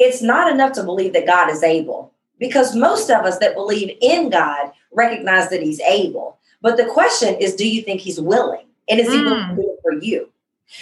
It's 0.00 0.22
not 0.22 0.52
enough 0.52 0.72
to 0.72 0.82
believe 0.82 1.12
that 1.12 1.26
God 1.26 1.50
is 1.50 1.62
able 1.62 2.12
because 2.38 2.74
most 2.74 3.10
of 3.10 3.24
us 3.24 3.38
that 3.38 3.54
believe 3.54 3.96
in 4.00 4.30
God 4.30 4.72
recognize 4.92 5.50
that 5.50 5.62
he's 5.62 5.80
able. 5.80 6.38
But 6.60 6.76
the 6.76 6.86
question 6.86 7.36
is, 7.36 7.54
do 7.54 7.68
you 7.68 7.82
think 7.82 8.00
he's 8.00 8.20
willing? 8.20 8.66
And 8.88 9.00
is 9.00 9.08
mm. 9.08 9.12
he 9.12 9.24
going 9.24 9.48
to 9.48 9.54
do 9.56 9.62
it 9.62 9.78
for 9.82 9.92
you? 9.92 10.30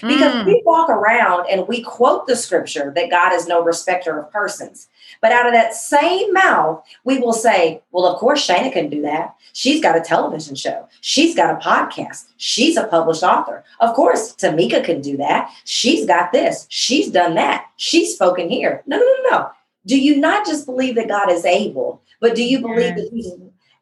Because 0.02 0.34
mm. 0.34 0.46
we 0.46 0.62
walk 0.66 0.90
around 0.90 1.46
and 1.50 1.66
we 1.66 1.82
quote 1.82 2.26
the 2.26 2.36
scripture 2.36 2.92
that 2.94 3.10
God 3.10 3.32
is 3.32 3.48
no 3.48 3.62
respecter 3.62 4.18
of 4.18 4.30
persons. 4.30 4.86
But 5.22 5.32
out 5.32 5.46
of 5.46 5.54
that 5.54 5.72
same 5.72 6.30
mouth, 6.34 6.84
we 7.04 7.18
will 7.18 7.32
say, 7.32 7.82
well, 7.90 8.06
of 8.06 8.18
course, 8.18 8.46
Shana 8.46 8.70
can 8.70 8.90
do 8.90 9.00
that. 9.02 9.34
She's 9.54 9.82
got 9.82 9.96
a 9.96 10.02
television 10.02 10.54
show. 10.56 10.86
She's 11.00 11.34
got 11.34 11.54
a 11.54 11.66
podcast. 11.66 12.28
She's 12.36 12.76
a 12.76 12.86
published 12.86 13.22
author. 13.22 13.64
Of 13.80 13.94
course, 13.94 14.34
Tamika 14.36 14.84
can 14.84 15.00
do 15.00 15.16
that. 15.16 15.50
She's 15.64 16.04
got 16.04 16.32
this. 16.32 16.66
She's 16.68 17.10
done 17.10 17.34
that. 17.36 17.66
She's 17.76 18.14
spoken 18.14 18.50
here. 18.50 18.82
No, 18.86 18.98
no, 18.98 19.04
no, 19.04 19.30
no. 19.30 19.50
Do 19.86 19.98
you 19.98 20.18
not 20.18 20.44
just 20.44 20.66
believe 20.66 20.96
that 20.96 21.08
God 21.08 21.32
is 21.32 21.46
able, 21.46 22.02
but 22.20 22.34
do 22.34 22.44
you 22.44 22.60
believe 22.60 22.80
yeah. 22.80 22.94
that 22.96 23.10
He's 23.10 23.32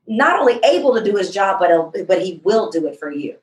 not 0.06 0.38
only 0.38 0.60
able 0.64 0.94
to 0.94 1.02
do 1.02 1.16
his 1.16 1.30
job, 1.30 1.58
but 1.58 2.06
but 2.06 2.22
he 2.22 2.40
will 2.44 2.70
do 2.70 2.86
it 2.86 2.98
for 2.98 3.10
you. 3.10 3.36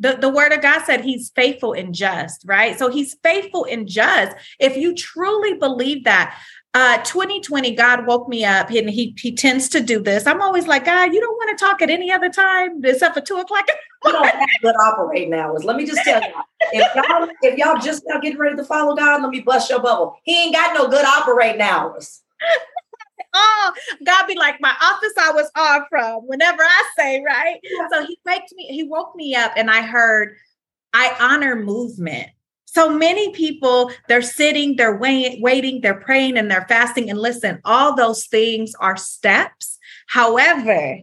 The, 0.00 0.16
the 0.16 0.28
word 0.28 0.52
of 0.52 0.60
God 0.60 0.84
said 0.84 1.02
he's 1.02 1.30
faithful 1.34 1.72
and 1.72 1.94
just, 1.94 2.42
right? 2.46 2.78
So 2.78 2.90
he's 2.90 3.14
faithful 3.22 3.66
and 3.70 3.86
just. 3.86 4.36
If 4.58 4.76
you 4.76 4.94
truly 4.94 5.54
believe 5.54 6.04
that, 6.04 6.38
uh 6.74 6.98
2020 7.04 7.72
god 7.76 8.04
woke 8.04 8.28
me 8.28 8.44
up 8.44 8.68
and 8.68 8.90
he 8.90 9.14
he 9.16 9.32
tends 9.32 9.68
to 9.68 9.80
do 9.80 10.02
this. 10.02 10.26
I'm 10.26 10.42
always 10.42 10.66
like 10.66 10.84
god 10.84 11.14
you 11.14 11.20
don't 11.20 11.36
want 11.36 11.56
to 11.56 11.64
talk 11.64 11.80
at 11.80 11.88
any 11.88 12.10
other 12.10 12.28
time 12.28 12.84
except 12.84 13.14
for 13.14 13.20
two 13.20 13.36
o'clock 13.36 13.64
you 14.04 14.10
don't 14.12 14.26
have 14.26 14.48
good 14.60 14.74
operating 14.82 15.34
hours. 15.34 15.62
Let 15.62 15.76
me 15.76 15.86
just 15.86 16.02
tell 16.02 16.20
you 16.20 16.34
if 16.72 16.94
y'all 16.96 17.28
if 17.42 17.58
y'all 17.58 17.80
just 17.80 18.02
now 18.06 18.18
getting 18.18 18.38
ready 18.38 18.56
to 18.56 18.64
follow 18.64 18.96
god 18.96 19.22
let 19.22 19.30
me 19.30 19.38
bust 19.38 19.70
your 19.70 19.80
bubble. 19.80 20.18
He 20.24 20.36
ain't 20.36 20.54
got 20.54 20.74
no 20.74 20.88
good 20.88 21.04
operating 21.04 21.60
hours 21.60 22.24
oh, 23.34 23.72
God 24.04 24.26
be 24.26 24.36
like, 24.36 24.60
my 24.60 24.74
office 24.80 25.12
hours 25.20 25.50
are 25.56 25.86
from 25.90 26.22
whenever 26.26 26.62
I 26.62 26.84
say, 26.96 27.22
right? 27.24 27.60
Yeah. 27.62 27.88
So 27.92 28.06
he 28.06 28.18
waked 28.24 28.52
me, 28.54 28.66
he 28.68 28.84
woke 28.84 29.14
me 29.14 29.34
up 29.34 29.52
and 29.56 29.70
I 29.70 29.82
heard, 29.82 30.36
I 30.92 31.14
honor 31.20 31.56
movement. 31.56 32.28
So 32.66 32.90
many 32.90 33.30
people, 33.32 33.92
they're 34.08 34.22
sitting, 34.22 34.76
they're 34.76 34.96
wait, 34.96 35.40
waiting, 35.40 35.80
they're 35.80 36.00
praying, 36.00 36.36
and 36.36 36.50
they're 36.50 36.66
fasting. 36.68 37.08
And 37.08 37.20
listen, 37.20 37.60
all 37.64 37.94
those 37.94 38.26
things 38.26 38.72
are 38.80 38.96
steps. 38.96 39.78
However, 40.08 40.98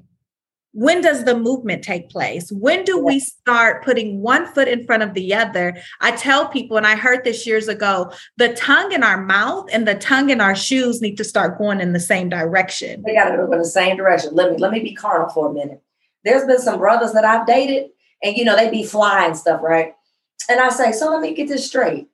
when 0.73 1.01
does 1.01 1.25
the 1.25 1.37
movement 1.37 1.83
take 1.83 2.09
place? 2.09 2.51
When 2.51 2.83
do 2.83 2.97
we 2.97 3.19
start 3.19 3.83
putting 3.83 4.21
one 4.21 4.47
foot 4.47 4.67
in 4.67 4.85
front 4.85 5.03
of 5.03 5.13
the 5.13 5.33
other? 5.33 5.77
I 5.99 6.11
tell 6.11 6.47
people, 6.47 6.77
and 6.77 6.87
I 6.87 6.95
heard 6.95 7.23
this 7.23 7.45
years 7.45 7.67
ago, 7.67 8.11
the 8.37 8.53
tongue 8.53 8.93
in 8.93 9.03
our 9.03 9.21
mouth 9.21 9.67
and 9.73 9.87
the 9.87 9.95
tongue 9.95 10.29
in 10.29 10.39
our 10.39 10.55
shoes 10.55 11.01
need 11.01 11.17
to 11.17 11.23
start 11.23 11.57
going 11.57 11.81
in 11.81 11.91
the 11.91 11.99
same 11.99 12.29
direction. 12.29 13.03
They 13.05 13.15
got 13.15 13.29
to 13.29 13.37
go 13.37 13.51
in 13.51 13.59
the 13.59 13.65
same 13.65 13.97
direction. 13.97 14.33
Let 14.33 14.51
me 14.51 14.57
let 14.57 14.71
me 14.71 14.79
be 14.79 14.93
carnal 14.93 15.29
for 15.29 15.49
a 15.49 15.53
minute. 15.53 15.81
There's 16.23 16.45
been 16.45 16.59
some 16.59 16.79
brothers 16.79 17.13
that 17.13 17.25
I've 17.25 17.47
dated, 17.47 17.89
and 18.23 18.37
you 18.37 18.45
know 18.45 18.55
they 18.55 18.69
be 18.69 18.83
flying 18.83 19.35
stuff, 19.35 19.61
right? 19.61 19.93
And 20.49 20.59
I 20.59 20.69
say, 20.69 20.91
so 20.91 21.11
let 21.11 21.21
me 21.21 21.33
get 21.33 21.47
this 21.47 21.67
straight. 21.67 22.07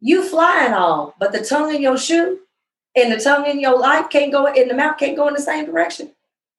You 0.00 0.26
flying 0.28 0.72
all, 0.72 1.14
but 1.20 1.32
the 1.32 1.44
tongue 1.44 1.74
in 1.74 1.82
your 1.82 1.96
shoe 1.98 2.40
and 2.96 3.12
the 3.12 3.18
tongue 3.18 3.46
in 3.46 3.60
your 3.60 3.78
life 3.78 4.08
can't 4.10 4.32
go 4.32 4.46
in 4.46 4.68
the 4.68 4.74
mouth 4.74 4.98
can't 4.98 5.16
go 5.16 5.28
in 5.28 5.34
the 5.34 5.40
same 5.40 5.66
direction. 5.66 6.12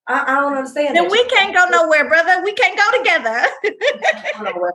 I, 0.06 0.22
I 0.36 0.40
don't 0.40 0.56
understand. 0.56 0.96
Then 0.96 1.10
we 1.10 1.24
can't 1.26 1.54
go 1.54 1.64
nowhere, 1.70 2.08
brother. 2.08 2.42
We 2.42 2.52
can't 2.52 2.78
go 2.78 2.98
together. 2.98 3.42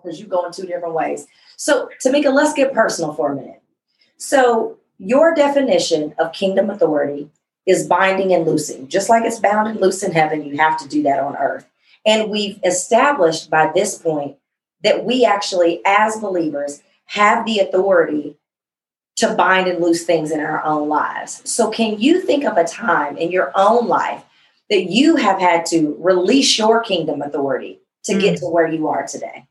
because 0.03 0.19
you 0.19 0.27
go 0.27 0.45
in 0.45 0.51
two 0.51 0.65
different 0.65 0.93
ways. 0.93 1.27
So, 1.57 1.89
Tamika, 2.03 2.33
let's 2.33 2.53
get 2.53 2.74
personal 2.74 3.13
for 3.13 3.31
a 3.31 3.36
minute. 3.36 3.62
So, 4.17 4.77
your 4.98 5.33
definition 5.33 6.13
of 6.17 6.33
kingdom 6.33 6.69
authority 6.69 7.29
is 7.65 7.88
binding 7.88 8.33
and 8.33 8.45
loosing. 8.45 8.88
Just 8.88 9.09
like 9.09 9.24
it's 9.24 9.39
bound 9.39 9.67
and 9.67 9.79
loose 9.79 10.03
in 10.03 10.12
heaven, 10.12 10.43
you 10.43 10.57
have 10.57 10.77
to 10.79 10.88
do 10.88 11.03
that 11.03 11.19
on 11.19 11.38
earth. 11.38 11.67
And 12.05 12.31
we've 12.31 12.59
established 12.65 13.50
by 13.50 13.71
this 13.74 13.98
point 13.98 14.38
that 14.81 15.05
we 15.05 15.25
actually, 15.25 15.81
as 15.86 16.17
believers, 16.17 16.81
have 17.05 17.45
the 17.45 17.59
authority 17.59 18.38
to 19.17 19.36
bind 19.36 19.67
and 19.67 19.83
loose 19.83 20.05
things 20.05 20.31
in 20.31 20.39
our 20.39 20.63
own 20.63 20.89
lives. 20.89 21.41
So, 21.50 21.69
can 21.69 22.00
you 22.00 22.21
think 22.21 22.45
of 22.45 22.57
a 22.57 22.63
time 22.63 23.15
in 23.17 23.31
your 23.31 23.51
own 23.53 23.88
life 23.88 24.24
that 24.69 24.83
you 24.83 25.15
have 25.15 25.39
had 25.39 25.65
to 25.67 25.95
release 25.99 26.57
your 26.57 26.81
kingdom 26.81 27.21
authority 27.21 27.81
to 28.03 28.13
mm. 28.13 28.21
get 28.21 28.38
to 28.39 28.45
where 28.45 28.67
you 28.67 28.88
are 28.88 29.05
today? 29.05 29.45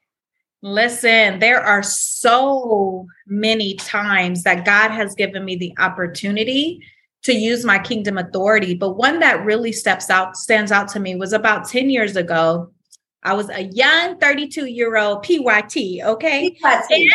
Listen, 0.63 1.39
there 1.39 1.61
are 1.61 1.83
so 1.83 3.07
many 3.27 3.75
times 3.75 4.43
that 4.43 4.65
God 4.65 4.91
has 4.91 5.15
given 5.15 5.45
me 5.45 5.57
the 5.57 5.73
opportunity 5.79 6.83
to 7.23 7.33
use 7.33 7.65
my 7.65 7.79
kingdom 7.79 8.19
authority, 8.19 8.75
but 8.75 8.97
one 8.97 9.21
that 9.21 9.45
really 9.45 9.73
steps 9.73 10.11
out 10.11 10.37
stands 10.37 10.73
out 10.73 10.89
to 10.89 11.01
me 11.01 11.15
was 11.15 11.33
about 11.33 11.69
10 11.69 11.91
years 11.91 12.17
ago. 12.17 12.71
I 13.23 13.35
was 13.35 13.51
a 13.51 13.65
young 13.65 14.19
32 14.19 14.67
year 14.67 14.97
old 14.97 15.23
PYT, 15.23 16.03
okay? 16.05 16.57
PYT. 16.63 17.09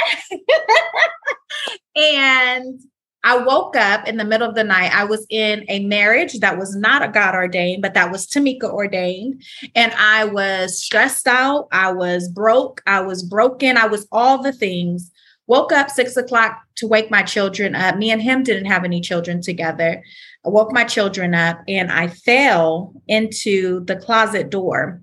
and 1.96 2.80
I 3.24 3.38
woke 3.38 3.76
up 3.76 4.08
in 4.08 4.18
the 4.18 4.26
middle 4.26 4.48
of 4.48 4.56
the 4.56 4.64
night. 4.64 4.94
I 4.94 5.06
was 5.06 5.26
in 5.30 5.66
a 5.70 5.86
marriage 5.86 6.40
that 6.40 6.58
was 6.58 6.76
not 6.76 7.04
a 7.04 7.08
God 7.08 7.36
ordained, 7.36 7.82
but 7.82 7.94
that 7.94 8.12
was 8.12 8.28
Tamika 8.28 8.70
ordained. 8.70 9.44
And 9.76 9.94
I 9.94 10.26
was 10.26 10.84
stressed 10.84 11.28
out. 11.28 11.68
I 11.72 11.92
was 11.94 12.28
broke. 12.28 12.82
I 12.86 13.00
was 13.02 13.24
broken. 13.24 13.78
I 13.78 13.86
was 13.86 14.08
all 14.12 14.42
the 14.42 14.52
things. 14.52 15.10
Woke 15.48 15.72
up 15.72 15.90
six 15.90 16.18
o'clock 16.18 16.62
to 16.76 16.88
wake 16.88 17.12
my 17.12 17.24
children 17.24 17.76
up. 17.76 17.98
Me 17.98 18.12
and 18.12 18.22
him 18.22 18.44
didn't 18.44 18.66
have 18.66 18.84
any 18.84 19.00
children 19.00 19.42
together. 19.42 20.04
I 20.46 20.50
woke 20.50 20.74
my 20.74 20.84
children 20.84 21.34
up 21.34 21.62
and 21.68 21.92
I 21.92 22.08
fell 22.08 22.94
into 23.08 23.86
the 23.86 23.96
closet 23.96 24.50
door 24.50 25.02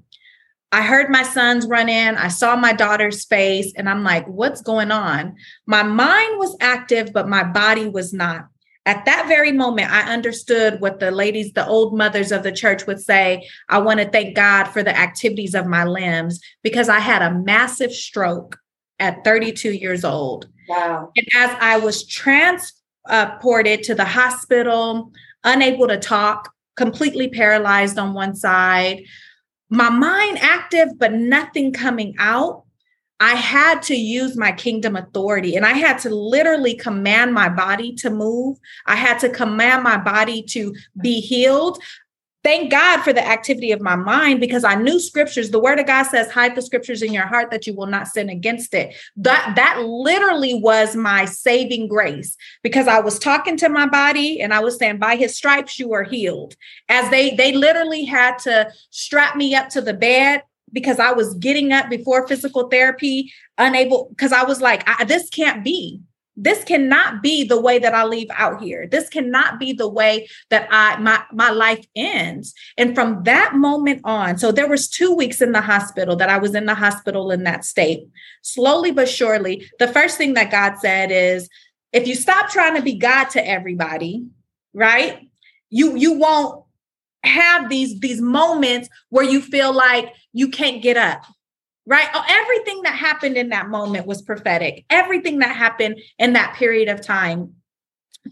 I 0.72 0.82
heard 0.82 1.10
my 1.10 1.24
sons 1.24 1.66
run 1.66 1.88
in. 1.88 2.16
I 2.16 2.28
saw 2.28 2.54
my 2.54 2.72
daughter's 2.72 3.24
face, 3.24 3.72
and 3.76 3.88
I'm 3.88 4.04
like, 4.04 4.26
what's 4.26 4.62
going 4.62 4.90
on? 4.90 5.34
My 5.66 5.82
mind 5.82 6.38
was 6.38 6.56
active, 6.60 7.12
but 7.12 7.28
my 7.28 7.42
body 7.42 7.88
was 7.88 8.12
not. 8.12 8.46
At 8.86 9.04
that 9.04 9.26
very 9.28 9.52
moment, 9.52 9.92
I 9.92 10.12
understood 10.12 10.80
what 10.80 11.00
the 11.00 11.10
ladies, 11.10 11.52
the 11.52 11.66
old 11.66 11.96
mothers 11.96 12.32
of 12.32 12.42
the 12.42 12.52
church 12.52 12.86
would 12.86 13.00
say 13.00 13.46
I 13.68 13.78
want 13.78 14.00
to 14.00 14.08
thank 14.08 14.34
God 14.34 14.64
for 14.64 14.82
the 14.82 14.96
activities 14.96 15.54
of 15.54 15.66
my 15.66 15.84
limbs 15.84 16.40
because 16.62 16.88
I 16.88 16.98
had 16.98 17.20
a 17.20 17.34
massive 17.34 17.92
stroke 17.92 18.58
at 18.98 19.22
32 19.22 19.72
years 19.72 20.02
old. 20.04 20.48
Wow. 20.68 21.12
And 21.14 21.26
as 21.36 21.54
I 21.60 21.78
was 21.78 22.06
transported 22.06 23.82
to 23.82 23.94
the 23.94 24.04
hospital, 24.04 25.12
unable 25.44 25.88
to 25.88 25.98
talk, 25.98 26.50
completely 26.76 27.28
paralyzed 27.28 27.98
on 27.98 28.14
one 28.14 28.34
side, 28.34 29.02
my 29.70 29.88
mind 29.88 30.38
active, 30.40 30.98
but 30.98 31.12
nothing 31.12 31.72
coming 31.72 32.14
out. 32.18 32.64
I 33.20 33.34
had 33.34 33.82
to 33.82 33.94
use 33.94 34.36
my 34.36 34.50
kingdom 34.50 34.96
authority 34.96 35.54
and 35.54 35.66
I 35.66 35.74
had 35.74 35.98
to 36.00 36.14
literally 36.14 36.74
command 36.74 37.34
my 37.34 37.50
body 37.50 37.94
to 37.96 38.10
move. 38.10 38.58
I 38.86 38.96
had 38.96 39.18
to 39.20 39.28
command 39.28 39.82
my 39.82 39.98
body 39.98 40.42
to 40.50 40.74
be 41.00 41.20
healed 41.20 41.78
thank 42.42 42.70
God 42.70 43.02
for 43.02 43.12
the 43.12 43.26
activity 43.26 43.72
of 43.72 43.80
my 43.80 43.96
mind 43.96 44.40
because 44.40 44.64
I 44.64 44.74
knew 44.74 44.98
scriptures. 44.98 45.50
The 45.50 45.60
word 45.60 45.78
of 45.78 45.86
God 45.86 46.04
says, 46.04 46.30
hide 46.30 46.54
the 46.54 46.62
scriptures 46.62 47.02
in 47.02 47.12
your 47.12 47.26
heart 47.26 47.50
that 47.50 47.66
you 47.66 47.74
will 47.74 47.86
not 47.86 48.08
sin 48.08 48.28
against 48.28 48.74
it. 48.74 48.94
That 49.16 49.54
that 49.56 49.82
literally 49.82 50.54
was 50.54 50.96
my 50.96 51.24
saving 51.24 51.88
grace 51.88 52.36
because 52.62 52.88
I 52.88 53.00
was 53.00 53.18
talking 53.18 53.56
to 53.58 53.68
my 53.68 53.86
body 53.86 54.40
and 54.40 54.54
I 54.54 54.60
was 54.60 54.78
saying, 54.78 54.98
by 54.98 55.16
his 55.16 55.36
stripes, 55.36 55.78
you 55.78 55.92
are 55.92 56.04
healed. 56.04 56.56
As 56.88 57.10
they 57.10 57.34
they 57.34 57.52
literally 57.52 58.04
had 58.04 58.38
to 58.40 58.72
strap 58.90 59.36
me 59.36 59.54
up 59.54 59.68
to 59.70 59.80
the 59.80 59.94
bed 59.94 60.42
because 60.72 60.98
I 60.98 61.12
was 61.12 61.34
getting 61.34 61.72
up 61.72 61.90
before 61.90 62.26
physical 62.26 62.68
therapy, 62.68 63.32
unable 63.58 64.08
because 64.10 64.32
I 64.32 64.44
was 64.44 64.60
like, 64.60 64.82
I, 64.86 65.04
this 65.04 65.28
can't 65.28 65.64
be 65.64 66.00
this 66.42 66.64
cannot 66.64 67.22
be 67.22 67.44
the 67.44 67.60
way 67.60 67.78
that 67.78 67.94
I 67.94 68.04
leave 68.04 68.28
out 68.34 68.62
here. 68.62 68.86
This 68.86 69.10
cannot 69.10 69.60
be 69.60 69.74
the 69.74 69.88
way 69.88 70.26
that 70.48 70.66
I 70.70 70.98
my 70.98 71.22
my 71.32 71.50
life 71.50 71.84
ends. 71.94 72.54
And 72.78 72.94
from 72.94 73.24
that 73.24 73.54
moment 73.54 74.00
on, 74.04 74.38
so 74.38 74.50
there 74.50 74.68
was 74.68 74.88
2 74.88 75.14
weeks 75.14 75.42
in 75.42 75.52
the 75.52 75.60
hospital 75.60 76.16
that 76.16 76.30
I 76.30 76.38
was 76.38 76.54
in 76.54 76.64
the 76.64 76.74
hospital 76.74 77.30
in 77.30 77.44
that 77.44 77.66
state. 77.66 78.08
Slowly 78.40 78.90
but 78.90 79.08
surely, 79.08 79.70
the 79.78 79.88
first 79.88 80.16
thing 80.16 80.34
that 80.34 80.50
God 80.50 80.78
said 80.78 81.10
is 81.12 81.48
if 81.92 82.08
you 82.08 82.14
stop 82.14 82.48
trying 82.48 82.76
to 82.76 82.82
be 82.82 82.94
God 82.94 83.24
to 83.30 83.46
everybody, 83.46 84.24
right? 84.72 85.28
You 85.68 85.96
you 85.96 86.14
won't 86.14 86.64
have 87.22 87.68
these 87.68 88.00
these 88.00 88.20
moments 88.22 88.88
where 89.10 89.24
you 89.24 89.42
feel 89.42 89.74
like 89.74 90.14
you 90.32 90.48
can't 90.48 90.82
get 90.82 90.96
up 90.96 91.22
right? 91.90 92.08
Oh, 92.14 92.22
everything 92.26 92.82
that 92.82 92.94
happened 92.94 93.36
in 93.36 93.48
that 93.48 93.68
moment 93.68 94.06
was 94.06 94.22
prophetic. 94.22 94.84
Everything 94.88 95.40
that 95.40 95.56
happened 95.56 96.00
in 96.20 96.34
that 96.34 96.54
period 96.54 96.88
of 96.88 97.02
time. 97.02 97.54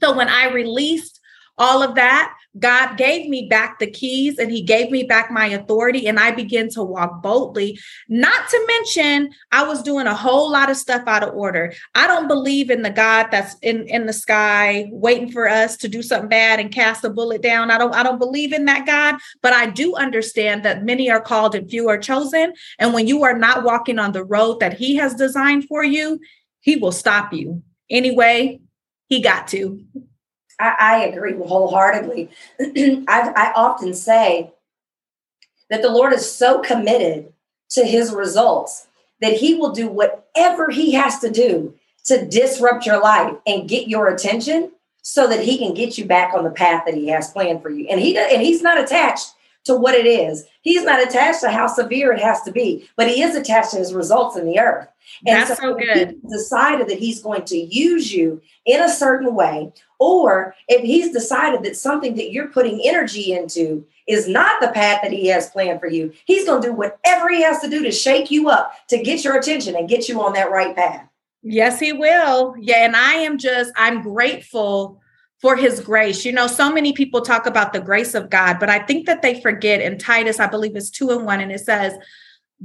So 0.00 0.16
when 0.16 0.28
I 0.28 0.52
released 0.52 1.18
all 1.58 1.82
of 1.82 1.96
that, 1.96 2.32
God 2.58 2.96
gave 2.96 3.28
me 3.28 3.48
back 3.48 3.78
the 3.78 3.90
keys 3.90 4.38
and 4.38 4.50
he 4.50 4.62
gave 4.62 4.90
me 4.90 5.02
back 5.02 5.30
my 5.30 5.46
authority 5.46 6.06
and 6.06 6.18
I 6.18 6.30
began 6.30 6.68
to 6.70 6.82
walk 6.82 7.22
boldly. 7.22 7.78
Not 8.08 8.48
to 8.48 8.64
mention, 8.66 9.30
I 9.52 9.66
was 9.66 9.82
doing 9.82 10.06
a 10.06 10.14
whole 10.14 10.50
lot 10.50 10.70
of 10.70 10.76
stuff 10.76 11.02
out 11.06 11.22
of 11.22 11.34
order. 11.34 11.72
I 11.94 12.06
don't 12.06 12.28
believe 12.28 12.70
in 12.70 12.82
the 12.82 12.90
God 12.90 13.28
that's 13.30 13.56
in, 13.60 13.86
in 13.88 14.06
the 14.06 14.12
sky 14.12 14.88
waiting 14.90 15.30
for 15.30 15.48
us 15.48 15.76
to 15.78 15.88
do 15.88 16.02
something 16.02 16.28
bad 16.28 16.60
and 16.60 16.72
cast 16.72 17.04
a 17.04 17.10
bullet 17.10 17.42
down. 17.42 17.70
I 17.70 17.78
don't 17.78 17.94
I 17.94 18.02
don't 18.02 18.18
believe 18.18 18.52
in 18.52 18.64
that 18.66 18.86
God, 18.86 19.16
but 19.42 19.52
I 19.52 19.66
do 19.66 19.94
understand 19.94 20.64
that 20.64 20.84
many 20.84 21.10
are 21.10 21.20
called 21.20 21.54
and 21.54 21.68
few 21.68 21.88
are 21.88 21.98
chosen. 21.98 22.52
And 22.78 22.94
when 22.94 23.06
you 23.06 23.22
are 23.24 23.36
not 23.36 23.64
walking 23.64 23.98
on 23.98 24.12
the 24.12 24.24
road 24.24 24.60
that 24.60 24.74
he 24.74 24.96
has 24.96 25.14
designed 25.14 25.64
for 25.64 25.84
you, 25.84 26.20
he 26.60 26.76
will 26.76 26.92
stop 26.92 27.32
you. 27.32 27.62
Anyway, 27.90 28.60
he 29.08 29.22
got 29.22 29.48
to. 29.48 29.84
I, 30.58 30.74
I 30.78 31.04
agree 31.04 31.34
wholeheartedly. 31.34 32.30
I, 32.60 33.32
I 33.36 33.52
often 33.54 33.94
say 33.94 34.52
that 35.70 35.82
the 35.82 35.90
Lord 35.90 36.12
is 36.12 36.30
so 36.30 36.60
committed 36.60 37.32
to 37.70 37.84
his 37.84 38.12
results 38.12 38.86
that 39.20 39.34
he 39.34 39.54
will 39.54 39.72
do 39.72 39.88
whatever 39.88 40.70
he 40.70 40.92
has 40.92 41.18
to 41.20 41.30
do 41.30 41.74
to 42.04 42.24
disrupt 42.24 42.86
your 42.86 43.00
life 43.00 43.34
and 43.46 43.68
get 43.68 43.88
your 43.88 44.08
attention 44.08 44.72
so 45.02 45.26
that 45.26 45.40
he 45.40 45.58
can 45.58 45.74
get 45.74 45.98
you 45.98 46.04
back 46.04 46.34
on 46.34 46.44
the 46.44 46.50
path 46.50 46.84
that 46.86 46.94
he 46.94 47.08
has 47.08 47.32
planned 47.32 47.62
for 47.62 47.70
you. 47.70 47.86
And 47.88 48.00
he 48.00 48.16
and 48.16 48.42
he's 48.42 48.62
not 48.62 48.80
attached 48.80 49.32
to 49.68 49.76
what 49.76 49.94
it 49.94 50.06
is. 50.06 50.44
He's 50.62 50.82
not 50.82 51.00
attached 51.00 51.40
to 51.42 51.50
how 51.50 51.68
severe 51.68 52.12
it 52.12 52.20
has 52.20 52.42
to 52.42 52.52
be, 52.52 52.88
but 52.96 53.08
he 53.08 53.22
is 53.22 53.36
attached 53.36 53.70
to 53.70 53.78
his 53.78 53.94
results 53.94 54.36
in 54.36 54.44
the 54.44 54.58
earth. 54.58 54.88
And 55.26 55.36
That's 55.36 55.58
so, 55.60 55.72
so 55.72 55.74
good. 55.74 56.20
decided 56.28 56.88
that 56.88 56.98
he's 56.98 57.22
going 57.22 57.44
to 57.44 57.56
use 57.56 58.12
you 58.12 58.42
in 58.66 58.82
a 58.82 58.88
certain 58.88 59.34
way, 59.34 59.72
or 59.98 60.54
if 60.68 60.82
he's 60.82 61.12
decided 61.12 61.62
that 61.62 61.76
something 61.76 62.16
that 62.16 62.32
you're 62.32 62.48
putting 62.48 62.80
energy 62.84 63.32
into 63.32 63.86
is 64.06 64.28
not 64.28 64.60
the 64.60 64.68
path 64.68 65.00
that 65.02 65.12
he 65.12 65.26
has 65.28 65.50
planned 65.50 65.80
for 65.80 65.88
you, 65.88 66.12
he's 66.24 66.46
going 66.46 66.62
to 66.62 66.68
do 66.68 66.74
whatever 66.74 67.28
he 67.28 67.42
has 67.42 67.60
to 67.60 67.70
do 67.70 67.82
to 67.82 67.92
shake 67.92 68.30
you 68.30 68.48
up, 68.48 68.72
to 68.88 69.02
get 69.02 69.24
your 69.24 69.38
attention 69.38 69.76
and 69.76 69.88
get 69.88 70.08
you 70.08 70.20
on 70.22 70.32
that 70.32 70.50
right 70.50 70.74
path. 70.74 71.06
Yes, 71.42 71.78
he 71.78 71.92
will. 71.92 72.54
Yeah. 72.58 72.84
And 72.84 72.96
I 72.96 73.14
am 73.14 73.38
just, 73.38 73.72
I'm 73.76 74.02
grateful 74.02 75.00
for 75.40 75.56
his 75.56 75.80
grace. 75.80 76.24
You 76.24 76.32
know, 76.32 76.46
so 76.46 76.72
many 76.72 76.92
people 76.92 77.20
talk 77.20 77.46
about 77.46 77.72
the 77.72 77.80
grace 77.80 78.14
of 78.14 78.30
God, 78.30 78.58
but 78.58 78.70
I 78.70 78.80
think 78.80 79.06
that 79.06 79.22
they 79.22 79.40
forget 79.40 79.80
in 79.80 79.98
Titus, 79.98 80.40
I 80.40 80.46
believe 80.46 80.76
it's 80.76 80.90
two 80.90 81.10
and 81.10 81.24
one, 81.24 81.40
and 81.40 81.52
it 81.52 81.60
says, 81.60 81.94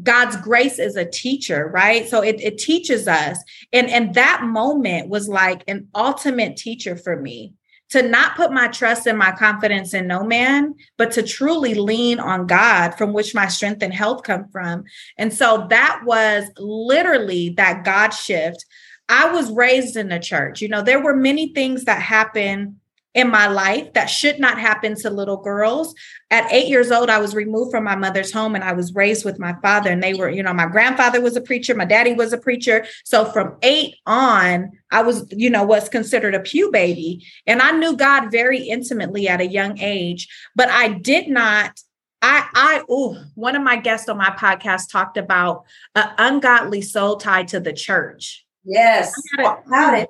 God's 0.02 0.38
grace 0.38 0.80
is 0.80 0.96
a 0.96 1.06
teacher, 1.06 1.70
right? 1.72 2.08
So 2.10 2.22
it, 2.22 2.42
it 2.42 2.58
teaches 2.58 3.08
us. 3.08 3.38
And, 3.72 3.90
and 3.90 4.16
that 4.16 4.42
moment 4.44 5.10
was 5.10 5.30
like 5.30 5.64
an 5.68 5.88
ultimate 5.94 6.58
teacher 6.58 6.96
for 6.96 7.16
me 7.22 7.54
to 7.90 8.02
not 8.02 8.36
put 8.36 8.52
my 8.52 8.68
trust 8.70 9.06
and 9.06 9.20
my 9.20 9.32
confidence 9.32 9.94
in 9.94 10.08
no 10.08 10.24
man, 10.24 10.74
but 10.98 11.12
to 11.12 11.22
truly 11.22 11.76
lean 11.76 12.20
on 12.20 12.48
God 12.48 12.96
from 12.96 13.14
which 13.14 13.36
my 13.36 13.48
strength 13.48 13.84
and 13.84 13.94
health 13.94 14.24
come 14.24 14.48
from. 14.48 14.84
And 15.20 15.32
so 15.32 15.68
that 15.70 16.02
was 16.04 16.46
literally 16.58 17.50
that 17.52 17.84
God 17.84 18.10
shift 18.10 18.66
I 19.10 19.32
was 19.32 19.52
raised 19.52 19.96
in 19.96 20.10
the 20.10 20.20
church. 20.20 20.62
You 20.62 20.70
know, 20.70 20.82
there 20.82 21.02
were 21.02 21.16
many 21.16 21.54
things 21.54 21.86
that 21.86 22.02
happened 22.02 22.78
in 23.14 23.30
my 23.30 23.48
life 23.48 23.94
that 23.94 24.10
should 24.10 24.40
not 24.40 24.60
happen 24.60 24.96
to 24.96 25.10
little 25.10 25.38
girls. 25.38 25.94
At 26.32 26.52
eight 26.52 26.68
years 26.68 26.92
old, 26.92 27.10
I 27.10 27.20
was 27.20 27.36
removed 27.36 27.70
from 27.70 27.84
my 27.84 27.96
mother's 27.96 28.32
home 28.32 28.56
and 28.56 28.64
I 28.64 28.74
was 28.74 28.96
raised 28.96 29.24
with 29.24 29.38
my 29.38 29.54
father. 29.62 29.92
And 29.92 30.02
they 30.02 30.16
were, 30.16 30.30
you 30.30 30.42
know, 30.42 30.54
my 30.54 30.66
grandfather 30.66 31.22
was 31.22 31.36
a 31.36 31.42
preacher, 31.42 31.76
my 31.76 31.86
daddy 31.86 32.14
was 32.14 32.34
a 32.34 32.40
preacher. 32.40 32.86
So 33.06 33.26
from 33.26 33.58
eight 33.62 33.96
on, 34.08 34.72
I 34.90 35.04
was, 35.04 35.28
you 35.30 35.50
know, 35.50 35.64
was 35.64 35.90
considered 35.90 36.34
a 36.34 36.40
pew 36.40 36.72
baby. 36.72 37.26
And 37.46 37.62
I 37.62 37.72
knew 37.72 37.96
God 37.96 38.32
very 38.32 38.64
intimately 38.64 39.28
at 39.28 39.42
a 39.42 39.48
young 39.48 39.80
age, 39.80 40.28
but 40.56 40.70
I 40.70 40.90
did 40.90 41.28
not 41.28 41.80
I, 42.26 42.48
I, 42.56 42.84
oh, 42.88 43.22
one 43.36 43.58
of 43.58 43.64
my 43.64 43.76
guests 43.76 44.08
on 44.08 44.18
my 44.18 44.30
podcast 44.30 44.90
talked 44.90 45.18
about 45.18 45.66
an 45.94 46.08
ungodly 46.18 46.82
soul 46.82 47.18
tied 47.18 47.50
to 47.50 47.60
the 47.60 47.74
church. 47.74 48.43
Yes. 48.66 49.14
About 49.40 49.98
it. 50.00 50.10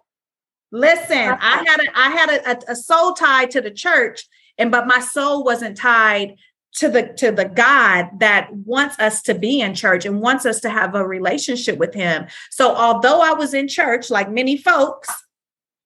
Listen, 0.71 1.37
I 1.39 1.63
had 1.67 1.79
a 1.79 1.99
I 1.99 2.09
had 2.09 2.29
a, 2.29 2.71
a, 2.71 2.75
soul 2.75 3.13
tied 3.13 3.51
to 3.51 3.61
the 3.61 3.69
church, 3.69 4.25
and 4.57 4.71
but 4.71 4.87
my 4.87 4.99
soul 4.99 5.43
wasn't 5.43 5.77
tied 5.77 6.35
to 6.75 6.89
the 6.89 7.13
to 7.17 7.31
the 7.31 7.45
God 7.45 8.09
that 8.19 8.51
wants 8.51 8.97
us 8.99 9.21
to 9.23 9.35
be 9.35 9.61
in 9.61 9.75
church 9.75 10.05
and 10.05 10.19
wants 10.19 10.47
us 10.47 10.59
to 10.61 10.71
have 10.71 10.95
a 10.95 11.07
relationship 11.07 11.77
with 11.77 11.93
him. 11.93 12.25
So 12.49 12.75
although 12.75 13.21
I 13.21 13.33
was 13.33 13.53
in 13.53 13.67
church 13.67 14.09
like 14.09 14.31
many 14.31 14.57
folks, 14.57 15.09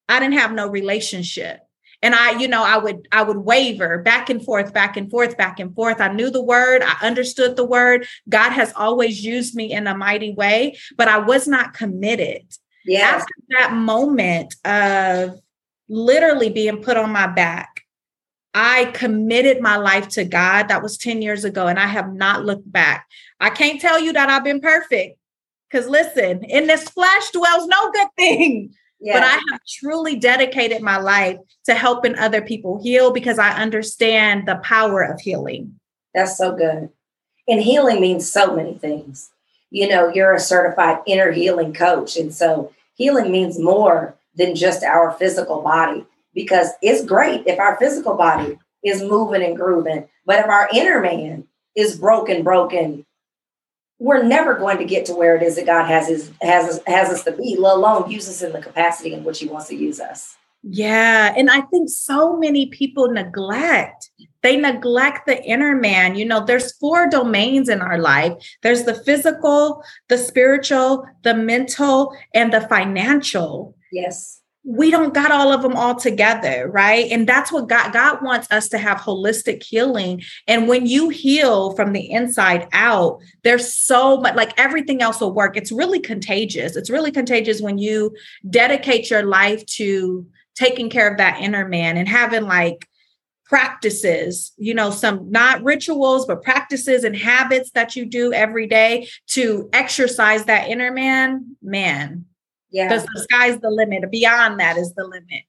I 0.08 0.22
didn't 0.22 0.38
have 0.38 0.54
no 0.54 0.68
relationship. 0.68 1.67
And 2.02 2.14
I, 2.14 2.40
you 2.40 2.48
know, 2.48 2.64
I 2.64 2.78
would 2.78 3.08
I 3.12 3.24
would 3.24 3.38
waver 3.38 3.98
back 4.00 4.30
and 4.30 4.44
forth, 4.44 4.74
back 4.74 4.98
and 4.98 5.10
forth, 5.10 5.36
back 5.36 5.60
and 5.60 5.74
forth. 5.74 6.00
I 6.00 6.10
knew 6.10 6.30
the 6.30 6.44
word, 6.44 6.84
I 6.84 6.96
understood 7.06 7.56
the 7.56 7.66
word. 7.66 8.08
God 8.30 8.52
has 8.52 8.72
always 8.76 9.24
used 9.24 9.56
me 9.56 9.72
in 9.72 9.88
a 9.88 9.98
mighty 9.98 10.34
way, 10.34 10.78
but 10.96 11.08
I 11.08 11.18
was 11.18 11.48
not 11.48 11.74
committed. 11.74 12.44
Yeah. 12.86 13.02
After 13.02 13.34
that 13.58 13.74
moment 13.74 14.56
of 14.64 15.40
literally 15.90 16.50
being 16.50 16.84
put 16.84 16.98
on 16.98 17.12
my 17.12 17.28
back, 17.28 17.82
I 18.54 18.86
committed 18.86 19.62
my 19.62 19.78
life 19.78 20.08
to 20.10 20.24
God. 20.24 20.68
That 20.68 20.82
was 20.82 20.98
10 20.98 21.22
years 21.22 21.46
ago, 21.46 21.68
and 21.68 21.80
I 21.80 21.88
have 21.88 22.14
not 22.14 22.46
looked 22.46 22.72
back. 22.72 23.08
I 23.40 23.50
can't 23.50 23.82
tell 23.82 24.00
you 24.00 24.14
that 24.14 24.30
I've 24.30 24.44
been 24.44 24.62
perfect. 24.62 25.18
Because 25.70 25.88
listen, 25.88 26.44
in 26.46 26.68
this 26.68 26.84
flesh 26.84 27.32
dwells 27.32 27.68
no 27.68 27.92
good 27.92 28.08
thing. 28.16 28.74
But 29.02 29.24
I 29.24 29.40
have 29.52 29.60
truly 29.68 30.16
dedicated 30.16 30.82
my 30.82 30.98
life 30.98 31.38
to 31.66 31.76
helping 31.76 32.16
other 32.16 32.42
people 32.42 32.82
heal 32.82 33.12
because 33.12 33.38
I 33.38 33.52
understand 33.52 34.48
the 34.48 34.56
power 34.58 35.04
of 35.04 35.20
healing. 35.20 35.80
That's 36.14 36.38
so 36.38 36.56
good. 36.56 36.90
And 37.48 37.62
healing 37.62 38.02
means 38.02 38.30
so 38.30 38.56
many 38.56 38.74
things. 38.74 39.30
You 39.70 39.88
know, 39.88 40.10
you're 40.10 40.34
a 40.34 40.40
certified 40.40 41.00
inner 41.06 41.32
healing 41.32 41.74
coach. 41.74 42.18
And 42.18 42.34
so 42.34 42.74
healing 42.96 43.32
means 43.32 43.60
more 43.60 44.16
than 44.36 44.56
just 44.56 44.84
our 44.84 45.12
physical 45.12 45.62
body 45.62 46.06
because 46.34 46.70
it's 46.82 47.06
great 47.06 47.46
if 47.48 47.60
our 47.60 47.78
physical 47.78 48.16
body 48.16 48.58
is 48.84 49.02
moving 49.02 49.44
and 49.44 49.56
grooving, 49.58 50.08
but 50.26 50.40
if 50.40 50.46
our 50.46 50.70
inner 50.74 51.02
man 51.02 51.46
is 51.76 51.98
broken, 51.98 52.44
broken, 52.44 53.06
we're 54.00 54.24
never 54.24 54.56
going 54.56 54.78
to 54.78 54.86
get 54.86 55.06
to 55.06 55.14
where 55.14 55.36
it 55.36 55.44
is 55.44 55.56
that 55.56 55.66
God 55.66 55.86
has 55.86 56.08
his 56.08 56.32
has 56.42 56.82
has 56.86 57.10
us 57.10 57.24
to 57.24 57.32
be, 57.32 57.56
let 57.58 57.78
alone 57.78 58.10
use 58.10 58.30
us 58.30 58.42
in 58.42 58.54
the 58.54 58.62
capacity 58.62 59.14
in 59.14 59.24
which 59.24 59.40
He 59.40 59.48
wants 59.48 59.68
to 59.70 59.76
use 59.76 60.00
us. 60.00 60.38
Yeah, 60.64 61.34
and 61.38 61.50
I 61.50 61.62
think 61.62 61.90
so 61.90 62.38
many 62.38 62.68
people 62.68 63.10
neglect. 63.10 64.10
They 64.44 64.58
neglect 64.58 65.26
the 65.26 65.44
inner 65.44 65.76
man. 65.76 66.16
You 66.16 66.26
know, 66.26 66.46
there's 66.46 66.76
four 66.78 67.10
domains 67.10 67.70
in 67.70 67.82
our 67.82 67.98
life. 67.98 68.34
There's 68.64 68.84
the 68.84 68.94
physical, 68.94 69.84
the 70.10 70.18
spiritual, 70.18 71.06
the 71.24 71.34
mental, 71.34 72.16
and 72.34 72.54
the 72.54 72.62
financial. 72.62 73.76
Yes 73.92 74.37
we 74.70 74.92
don't 74.92 75.14
got 75.14 75.32
all 75.32 75.54
of 75.54 75.62
them 75.62 75.78
all 75.78 75.96
together 75.96 76.70
right? 76.70 77.10
And 77.10 77.26
that's 77.26 77.52
what 77.52 77.70
god 77.70 77.94
god 77.94 78.22
wants 78.22 78.52
us 78.52 78.68
to 78.70 78.78
have 78.78 78.98
holistic 78.98 79.64
healing. 79.64 80.24
And 80.46 80.68
when 80.68 80.86
you 80.86 81.08
heal 81.08 81.72
from 81.72 81.94
the 81.94 82.12
inside 82.12 82.68
out 82.74 83.22
there's 83.44 83.74
so 83.74 84.18
much 84.20 84.36
like 84.36 84.54
everything 84.60 85.02
else 85.02 85.22
will 85.22 85.34
work. 85.34 85.56
It's 85.56 85.72
really 85.72 86.00
contagious. 86.00 86.76
It's 86.76 86.90
really 86.90 87.12
contagious 87.12 87.62
when 87.62 87.78
you 87.78 88.14
dedicate 88.50 89.10
your 89.10 89.24
life 89.24 89.66
to 89.78 90.28
taking 90.56 90.90
care 90.90 91.10
of 91.10 91.18
that 91.18 91.40
inner 91.40 91.68
man 91.68 91.96
and 91.96 92.10
having 92.10 92.44
like 92.44 92.88
practices, 93.46 94.52
you 94.58 94.74
know, 94.74 94.92
some 94.92 95.32
not 95.32 95.64
rituals, 95.64 96.26
but 96.26 96.44
practices 96.44 97.06
and 97.06 97.16
habits 97.16 97.72
that 97.72 97.96
you 97.96 98.06
do 98.06 98.34
every 98.34 98.68
day 98.68 99.08
to 99.28 99.70
exercise 99.72 100.46
that 100.46 100.68
inner 100.68 100.92
man, 100.92 101.56
man, 101.62 102.26
yeah. 102.70 102.88
Because 102.88 103.06
the 103.06 103.22
sky's 103.22 103.60
the 103.60 103.70
limit. 103.70 104.10
Beyond 104.12 104.60
that 104.60 104.78
is 104.78 104.94
the 104.94 105.06
limit. 105.06 105.44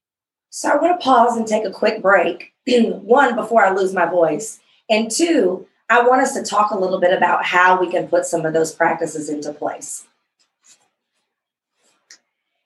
So 0.51 0.71
I 0.71 0.77
want 0.77 0.99
to 0.99 1.05
pause 1.05 1.37
and 1.37 1.47
take 1.47 1.65
a 1.65 1.71
quick 1.71 2.03
break. 2.03 2.53
One, 2.67 3.35
before 3.35 3.65
I 3.65 3.73
lose 3.73 3.93
my 3.93 4.07
voice. 4.07 4.61
And 4.89 5.11
two, 5.11 5.67
I 5.91 6.07
want 6.07 6.23
us 6.23 6.35
to 6.35 6.43
talk 6.43 6.71
a 6.71 6.79
little 6.79 7.01
bit 7.01 7.17
about 7.17 7.45
how 7.45 7.81
we 7.81 7.91
can 7.91 8.09
put 8.09 8.25
some 8.25 8.47
of 8.47 8.53
those 8.53 8.75
practices 8.75 9.29
into 9.29 9.53
place. 9.53 10.07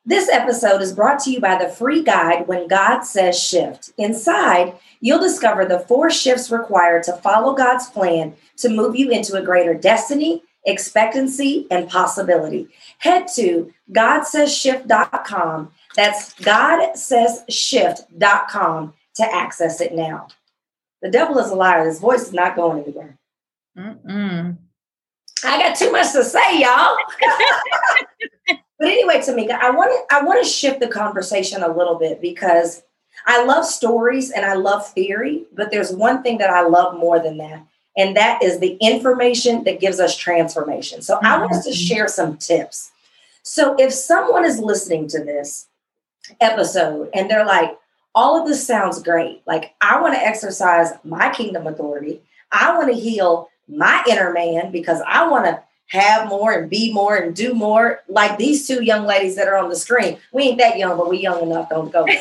This 0.05 0.29
episode 0.29 0.83
is 0.83 0.93
brought 0.93 1.21
to 1.21 1.31
you 1.31 1.41
by 1.41 1.57
the 1.57 1.71
free 1.71 2.03
guide 2.03 2.49
When 2.49 2.67
God 2.67 3.03
Says 3.03 3.41
Shift. 3.41 3.93
Inside, 3.99 4.75
you'll 5.01 5.21
discover 5.21 5.65
the 5.65 5.79
four 5.79 6.11
shifts 6.11 6.51
required 6.51 7.05
to 7.05 7.12
follow 7.19 7.55
God's 7.55 7.88
plan 7.88 8.35
to 8.57 8.69
move 8.69 8.97
you 8.97 9.11
into 9.11 9.37
a 9.37 9.43
greater 9.43 9.75
destiny 9.75 10.43
expectancy, 10.64 11.66
and 11.70 11.88
possibility. 11.88 12.68
Head 12.98 13.29
to 13.35 13.72
GodSaysShift.com. 13.92 15.72
That's 15.96 16.35
GodSaysShift.com 16.35 18.94
to 19.14 19.35
access 19.35 19.81
it 19.81 19.94
now. 19.94 20.29
The 21.03 21.11
devil 21.11 21.38
is 21.38 21.51
a 21.51 21.55
liar. 21.55 21.87
His 21.87 21.98
voice 21.98 22.22
is 22.22 22.33
not 22.33 22.57
going 22.57 22.85
anywhere. 22.85 23.18
Mm-mm. 23.77 24.57
I 25.44 25.59
got 25.59 25.77
too 25.77 25.90
much 25.90 26.12
to 26.12 26.22
say, 26.22 26.61
y'all. 26.61 26.96
but 28.79 28.88
anyway, 28.88 29.18
Tamika, 29.18 29.59
I 29.59 29.70
want 29.70 29.90
to 29.90 30.14
I 30.14 30.22
want 30.22 30.42
to 30.42 30.48
shift 30.48 30.81
the 30.81 30.88
conversation 30.88 31.62
a 31.62 31.75
little 31.75 31.96
bit 31.96 32.20
because 32.20 32.83
I 33.27 33.44
love 33.44 33.66
stories 33.66 34.31
and 34.31 34.46
I 34.46 34.55
love 34.55 34.88
theory, 34.88 35.44
but 35.53 35.70
there's 35.70 35.92
one 35.92 36.22
thing 36.22 36.38
that 36.38 36.51
I 36.51 36.62
love 36.62 36.96
more 36.96 37.18
than 37.18 37.38
that, 37.38 37.66
and 37.97 38.17
that 38.17 38.43
is 38.43 38.59
the 38.59 38.77
information 38.81 39.65
that 39.65 39.81
gives 39.81 40.01
us 40.01 40.17
transformation. 40.17 41.03
So. 41.03 41.19
I 41.23 41.39
want 41.39 41.53
to 41.53 41.71
mm-hmm. 41.71 41.73
share 41.73 42.09
some 42.09 42.37
tips. 42.37 42.91
So 43.43 43.75
if 43.79 43.93
someone 43.93 44.45
is 44.45 44.59
listening 44.59 45.09
to 45.09 45.23
this 45.23 45.69
episode 46.41 47.11
and 47.13 47.31
they're 47.31 47.45
like, 47.45 47.77
all 48.15 48.41
of 48.41 48.47
this 48.47 48.67
sounds 48.67 49.03
great. 49.03 49.43
Like, 49.47 49.75
I 49.81 50.01
want 50.01 50.15
to 50.15 50.23
exercise 50.23 50.91
my 51.03 51.31
kingdom 51.31 51.67
authority. 51.67 52.21
I 52.51 52.77
want 52.77 52.93
to 52.93 53.01
heal 53.01 53.49
my 53.69 54.05
inner 54.09 54.33
man 54.33 54.71
because 54.71 55.01
I 55.07 55.27
want 55.29 55.47
to 55.47 55.63
have 55.93 56.27
more 56.27 56.53
and 56.53 56.71
be 56.71 56.91
more 56.93 57.17
and 57.17 57.37
do 57.37 57.53
more. 57.53 58.01
Like 58.09 58.39
these 58.39 58.67
two 58.67 58.83
young 58.83 59.05
ladies 59.05 59.37
that 59.37 59.47
are 59.47 59.59
on 59.59 59.69
the 59.69 59.77
screen. 59.77 60.19
We 60.33 60.45
ain't 60.45 60.59
that 60.59 60.79
young, 60.79 60.97
but 60.97 61.11
we 61.11 61.19
young 61.19 61.43
enough. 61.43 61.69
Don't 61.69 61.93
go. 61.93 62.07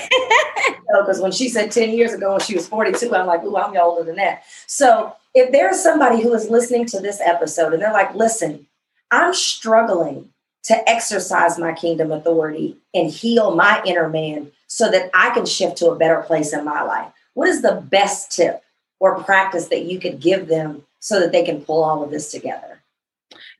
Because 0.91 1.21
when 1.21 1.31
she 1.31 1.47
said 1.47 1.71
10 1.71 1.91
years 1.91 2.11
ago 2.11 2.31
when 2.31 2.41
she 2.41 2.53
was 2.53 2.67
42, 2.67 3.15
I'm 3.15 3.25
like, 3.25 3.41
ooh, 3.45 3.55
I'm 3.55 3.77
older 3.77 4.03
than 4.03 4.17
that. 4.17 4.43
So 4.67 5.15
if 5.33 5.49
there's 5.53 5.81
somebody 5.81 6.21
who 6.21 6.33
is 6.33 6.49
listening 6.49 6.85
to 6.87 6.99
this 6.99 7.21
episode 7.21 7.71
and 7.71 7.81
they're 7.81 7.93
like, 7.93 8.13
listen, 8.13 8.67
I'm 9.09 9.33
struggling 9.33 10.29
to 10.63 10.89
exercise 10.89 11.57
my 11.57 11.71
kingdom 11.71 12.11
authority 12.11 12.75
and 12.93 13.09
heal 13.09 13.55
my 13.55 13.81
inner 13.85 14.09
man 14.09 14.51
so 14.67 14.91
that 14.91 15.09
I 15.13 15.29
can 15.29 15.45
shift 15.45 15.77
to 15.77 15.91
a 15.91 15.97
better 15.97 16.23
place 16.23 16.51
in 16.51 16.65
my 16.65 16.81
life. 16.81 17.11
What 17.35 17.47
is 17.47 17.61
the 17.61 17.81
best 17.89 18.35
tip 18.35 18.61
or 18.99 19.23
practice 19.23 19.69
that 19.69 19.85
you 19.85 19.97
could 19.97 20.19
give 20.19 20.47
them 20.47 20.83
so 20.99 21.21
that 21.21 21.31
they 21.31 21.45
can 21.45 21.61
pull 21.61 21.85
all 21.85 22.03
of 22.03 22.11
this 22.11 22.31
together? 22.31 22.80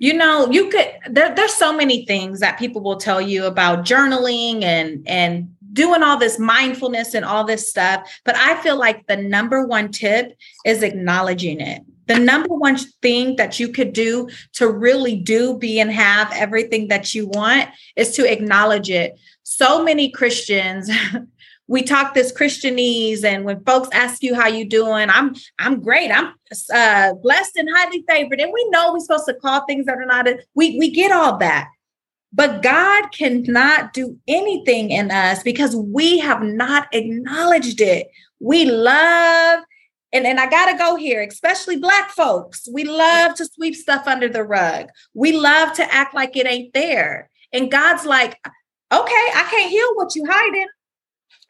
You 0.01 0.15
know, 0.15 0.49
you 0.49 0.67
could 0.69 0.87
there, 1.11 1.35
there's 1.35 1.53
so 1.53 1.71
many 1.71 2.07
things 2.07 2.39
that 2.39 2.57
people 2.57 2.81
will 2.81 2.97
tell 2.97 3.21
you 3.21 3.45
about 3.45 3.85
journaling 3.85 4.63
and 4.63 5.07
and 5.07 5.55
doing 5.73 6.01
all 6.01 6.17
this 6.17 6.39
mindfulness 6.39 7.13
and 7.13 7.23
all 7.23 7.43
this 7.43 7.69
stuff, 7.69 8.11
but 8.25 8.35
I 8.35 8.59
feel 8.63 8.79
like 8.79 9.05
the 9.05 9.15
number 9.15 9.63
one 9.63 9.91
tip 9.91 10.35
is 10.65 10.81
acknowledging 10.81 11.61
it. 11.61 11.83
The 12.07 12.17
number 12.17 12.49
one 12.49 12.77
thing 13.03 13.35
that 13.35 13.59
you 13.59 13.67
could 13.67 13.93
do 13.93 14.27
to 14.53 14.67
really 14.67 15.15
do, 15.15 15.55
be, 15.55 15.79
and 15.79 15.91
have 15.91 16.31
everything 16.33 16.87
that 16.87 17.13
you 17.13 17.27
want 17.27 17.69
is 17.95 18.15
to 18.15 18.29
acknowledge 18.29 18.89
it. 18.89 19.19
So 19.43 19.83
many 19.83 20.09
Christians 20.09 20.89
we 21.71 21.81
talk 21.81 22.13
this 22.13 22.33
Christianese, 22.33 23.23
and 23.23 23.45
when 23.45 23.63
folks 23.63 23.87
ask 23.93 24.21
you 24.21 24.35
how 24.35 24.47
you 24.47 24.65
doing, 24.65 25.09
I'm 25.09 25.33
I'm 25.57 25.79
great. 25.79 26.11
I'm 26.11 26.33
uh, 26.73 27.13
blessed 27.13 27.55
and 27.55 27.69
highly 27.73 28.03
favored, 28.09 28.41
and 28.41 28.51
we 28.51 28.69
know 28.71 28.91
we're 28.91 28.99
supposed 28.99 29.23
to 29.27 29.35
call 29.35 29.65
things 29.65 29.85
that 29.85 29.97
are 29.97 30.05
not. 30.05 30.27
A, 30.27 30.39
we 30.53 30.77
we 30.77 30.91
get 30.91 31.13
all 31.13 31.37
that, 31.37 31.69
but 32.33 32.61
God 32.61 33.13
cannot 33.13 33.93
do 33.93 34.17
anything 34.27 34.91
in 34.91 35.11
us 35.11 35.43
because 35.43 35.73
we 35.73 36.19
have 36.19 36.43
not 36.43 36.89
acknowledged 36.91 37.79
it. 37.79 38.07
We 38.41 38.65
love. 38.65 39.63
And, 40.13 40.27
and 40.27 40.41
I 40.41 40.49
gotta 40.49 40.77
go 40.77 40.97
here, 40.97 41.21
especially 41.21 41.77
black 41.77 42.09
folks. 42.09 42.67
We 42.69 42.83
love 42.83 43.35
to 43.35 43.45
sweep 43.45 43.77
stuff 43.77 44.07
under 44.07 44.27
the 44.27 44.43
rug. 44.43 44.87
We 45.13 45.31
love 45.31 45.71
to 45.75 45.93
act 45.93 46.13
like 46.13 46.35
it 46.35 46.45
ain't 46.45 46.73
there. 46.73 47.29
And 47.53 47.71
God's 47.71 48.05
like, 48.05 48.37
okay, 48.91 49.27
I 49.35 49.47
can't 49.49 49.71
heal 49.71 49.95
what 49.95 50.13
you 50.15 50.25
hiding. 50.29 50.67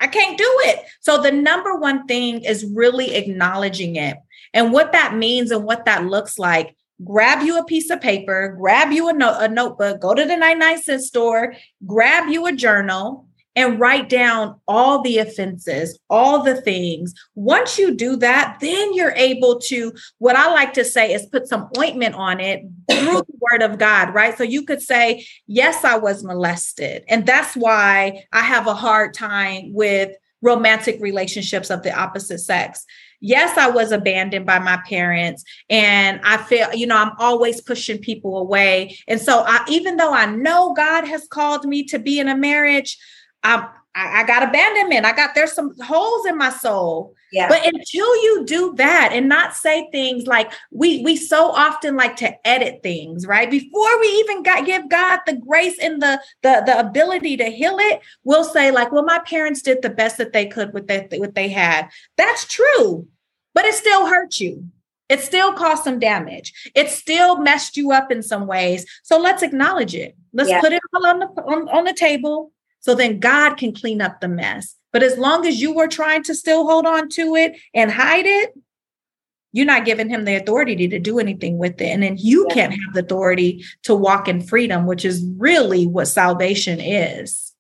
I 0.02 0.08
can't 0.08 0.38
do 0.38 0.60
it. 0.64 0.84
So 1.00 1.22
the 1.22 1.32
number 1.32 1.76
one 1.76 2.08
thing 2.08 2.44
is 2.44 2.66
really 2.66 3.16
acknowledging 3.16 3.96
it. 3.96 4.18
And 4.54 4.74
what 4.74 4.92
that 4.92 5.16
means 5.16 5.52
and 5.52 5.64
what 5.64 5.86
that 5.86 6.06
looks 6.06 6.38
like. 6.38 6.76
Grab 7.04 7.44
you 7.44 7.58
a 7.58 7.66
piece 7.66 7.90
of 7.90 8.00
paper, 8.00 8.56
grab 8.60 8.92
you 8.92 9.10
a, 9.10 9.14
no- 9.14 9.40
a 9.40 9.48
notebook, 9.48 10.02
go 10.02 10.14
to 10.14 10.24
the 10.24 10.38
99 10.38 10.82
cent 10.84 11.02
store, 11.02 11.56
grab 11.88 12.30
you 12.30 12.46
a 12.46 12.52
journal, 12.52 13.28
and 13.56 13.80
write 13.80 14.08
down 14.08 14.60
all 14.68 15.02
the 15.02 15.18
offenses, 15.18 16.00
all 16.10 16.44
the 16.44 16.62
things. 16.62 17.14
Once 17.36 17.78
you 17.78 17.94
do 17.94 18.16
that, 18.18 18.58
then 18.62 18.94
you're 18.94 19.12
able 19.12 19.60
to, 19.60 19.94
what 20.20 20.36
I 20.36 20.48
like 20.52 20.74
to 20.74 20.86
say 20.86 21.14
is 21.14 21.26
put 21.26 21.48
some 21.48 21.70
ointment 21.78 22.16
on 22.16 22.40
it 22.40 22.62
through 22.90 23.22
the 23.22 23.40
word 23.52 23.62
of 23.62 23.78
God, 23.78 24.14
right? 24.14 24.38
So 24.38 24.44
you 24.44 24.64
could 24.66 24.82
say, 24.82 25.26
Yes, 25.48 25.84
I 25.84 25.98
was 25.98 26.24
molested. 26.24 27.04
And 27.08 27.26
that's 27.26 27.56
why 27.56 28.26
I 28.32 28.42
have 28.42 28.68
a 28.68 28.74
hard 28.74 29.14
time 29.14 29.74
with 29.74 30.16
romantic 30.42 31.00
relationships 31.00 31.70
of 31.70 31.84
the 31.84 31.94
opposite 31.94 32.40
sex. 32.40 32.86
Yes, 33.20 33.56
I 33.58 33.70
was 33.70 33.92
abandoned 33.92 34.48
by 34.48 34.58
my 34.58 34.82
parents 34.90 35.44
and 35.70 36.20
I 36.24 36.38
feel, 36.38 36.74
you 36.74 36.88
know, 36.88 36.98
I'm 36.98 37.12
always 37.20 37.62
pushing 37.62 38.00
people 38.00 38.38
away. 38.40 38.98
And 39.08 39.22
so 39.22 39.44
I 39.46 39.64
even 39.70 39.98
though 39.98 40.14
I 40.14 40.26
know 40.26 40.74
God 40.74 41.06
has 41.06 41.28
called 41.28 41.66
me 41.66 41.84
to 41.86 42.00
be 42.00 42.20
in 42.20 42.28
a 42.28 42.36
marriage, 42.36 42.98
I, 43.44 43.70
I 43.94 44.24
got 44.26 44.44
abandonment. 44.44 45.06
I 45.06 45.14
got 45.14 45.36
there's 45.36 45.52
some 45.52 45.76
holes 45.82 46.26
in 46.26 46.38
my 46.38 46.50
soul. 46.50 47.14
Yeah. 47.34 47.48
But 47.48 47.66
until 47.66 48.16
you 48.24 48.44
do 48.46 48.74
that 48.76 49.12
and 49.14 49.28
not 49.28 49.54
say 49.54 49.90
things 49.92 50.28
like 50.28 50.52
we 50.72 51.02
we 51.04 51.18
so 51.18 51.52
often 51.52 51.96
like 51.96 52.16
to 52.18 52.48
edit 52.48 52.84
things, 52.84 53.28
right? 53.28 53.50
Before 53.50 54.00
we 54.00 54.08
even 54.08 54.44
got 54.44 54.66
give 54.66 54.90
God 54.90 55.20
the 55.26 55.36
grace 55.36 55.78
and 55.82 56.02
the 56.02 56.22
the 56.42 56.64
the 56.66 56.80
ability 56.80 57.38
to 57.38 57.46
heal 57.46 57.78
it, 57.80 58.02
we'll 58.24 58.46
say 58.46 58.72
like, 58.72 58.92
well, 58.92 59.04
my 59.04 59.20
parents 59.20 59.62
did 59.62 59.82
the 59.82 59.90
best 59.90 60.18
that 60.18 60.32
they 60.32 60.46
could 60.46 60.74
with 60.74 60.88
that 60.88 61.12
what 61.18 61.36
they 61.36 61.50
had. 61.50 61.90
That's 62.18 62.46
true, 62.46 63.08
but 63.54 63.66
it 63.66 63.76
still 63.76 64.08
hurt 64.08 64.40
you. 64.40 64.66
It 65.10 65.20
still 65.20 65.52
caused 65.52 65.84
some 65.84 66.00
damage. 66.00 66.72
It 66.74 66.90
still 66.90 67.38
messed 67.38 67.76
you 67.76 67.92
up 67.92 68.10
in 68.10 68.24
some 68.24 68.48
ways. 68.48 68.86
So 69.04 69.20
let's 69.20 69.44
acknowledge 69.44 69.96
it. 69.96 70.16
Let's 70.32 70.50
yeah. 70.50 70.62
put 70.62 70.72
it 70.72 70.82
all 70.94 71.06
on 71.06 71.20
the 71.20 71.26
on, 71.26 71.68
on 71.68 71.84
the 71.84 71.94
table 71.94 72.54
so 72.82 72.96
then 72.96 73.20
God 73.20 73.56
can 73.56 73.74
clean 73.74 74.02
up 74.02 74.20
the 74.20 74.28
mess. 74.28 74.76
But 74.92 75.04
as 75.04 75.18
long 75.18 75.48
as 75.48 75.62
you 75.62 75.74
were 75.74 75.88
trying 75.88 76.24
to 76.24 76.36
still 76.36 76.68
hold 76.68 76.86
on 76.86 77.10
to 77.10 77.36
it 77.36 77.58
and 77.74 77.92
hide 77.92 78.26
it, 78.26 78.54
you're 79.54 79.66
not 79.66 79.86
giving 79.86 80.10
him 80.10 80.26
the 80.26 80.36
authority 80.36 80.88
to 80.88 81.00
do 81.00 81.20
anything 81.20 81.58
with 81.58 81.80
it. 81.82 81.88
And 81.88 82.04
then 82.04 82.18
you 82.18 82.46
yeah. 82.50 82.54
can't 82.54 82.72
have 82.74 82.94
the 82.94 83.02
authority 83.02 83.64
to 83.84 83.96
walk 83.96 84.28
in 84.28 84.42
freedom, 84.42 84.86
which 84.86 85.06
is 85.06 85.26
really 85.38 85.88
what 85.88 86.06
salvation 86.06 86.80
is. 86.80 87.54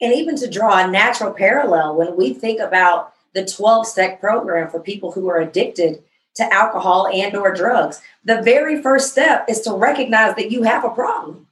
And 0.00 0.12
even 0.12 0.36
to 0.36 0.48
draw 0.48 0.84
a 0.84 0.90
natural 0.90 1.32
parallel, 1.32 1.96
when 1.96 2.16
we 2.16 2.34
think 2.34 2.60
about 2.60 3.12
the 3.34 3.44
12 3.44 3.86
step 3.86 4.20
program 4.20 4.70
for 4.70 4.80
people 4.80 5.12
who 5.12 5.28
are 5.28 5.38
addicted 5.38 6.02
to 6.34 6.52
alcohol 6.52 7.08
and 7.12 7.36
or 7.36 7.54
drugs, 7.54 8.00
the 8.24 8.42
very 8.42 8.80
first 8.82 9.12
step 9.12 9.44
is 9.48 9.60
to 9.60 9.72
recognize 9.74 10.34
that 10.36 10.50
you 10.50 10.62
have 10.62 10.84
a 10.84 10.90
problem. 10.90 11.46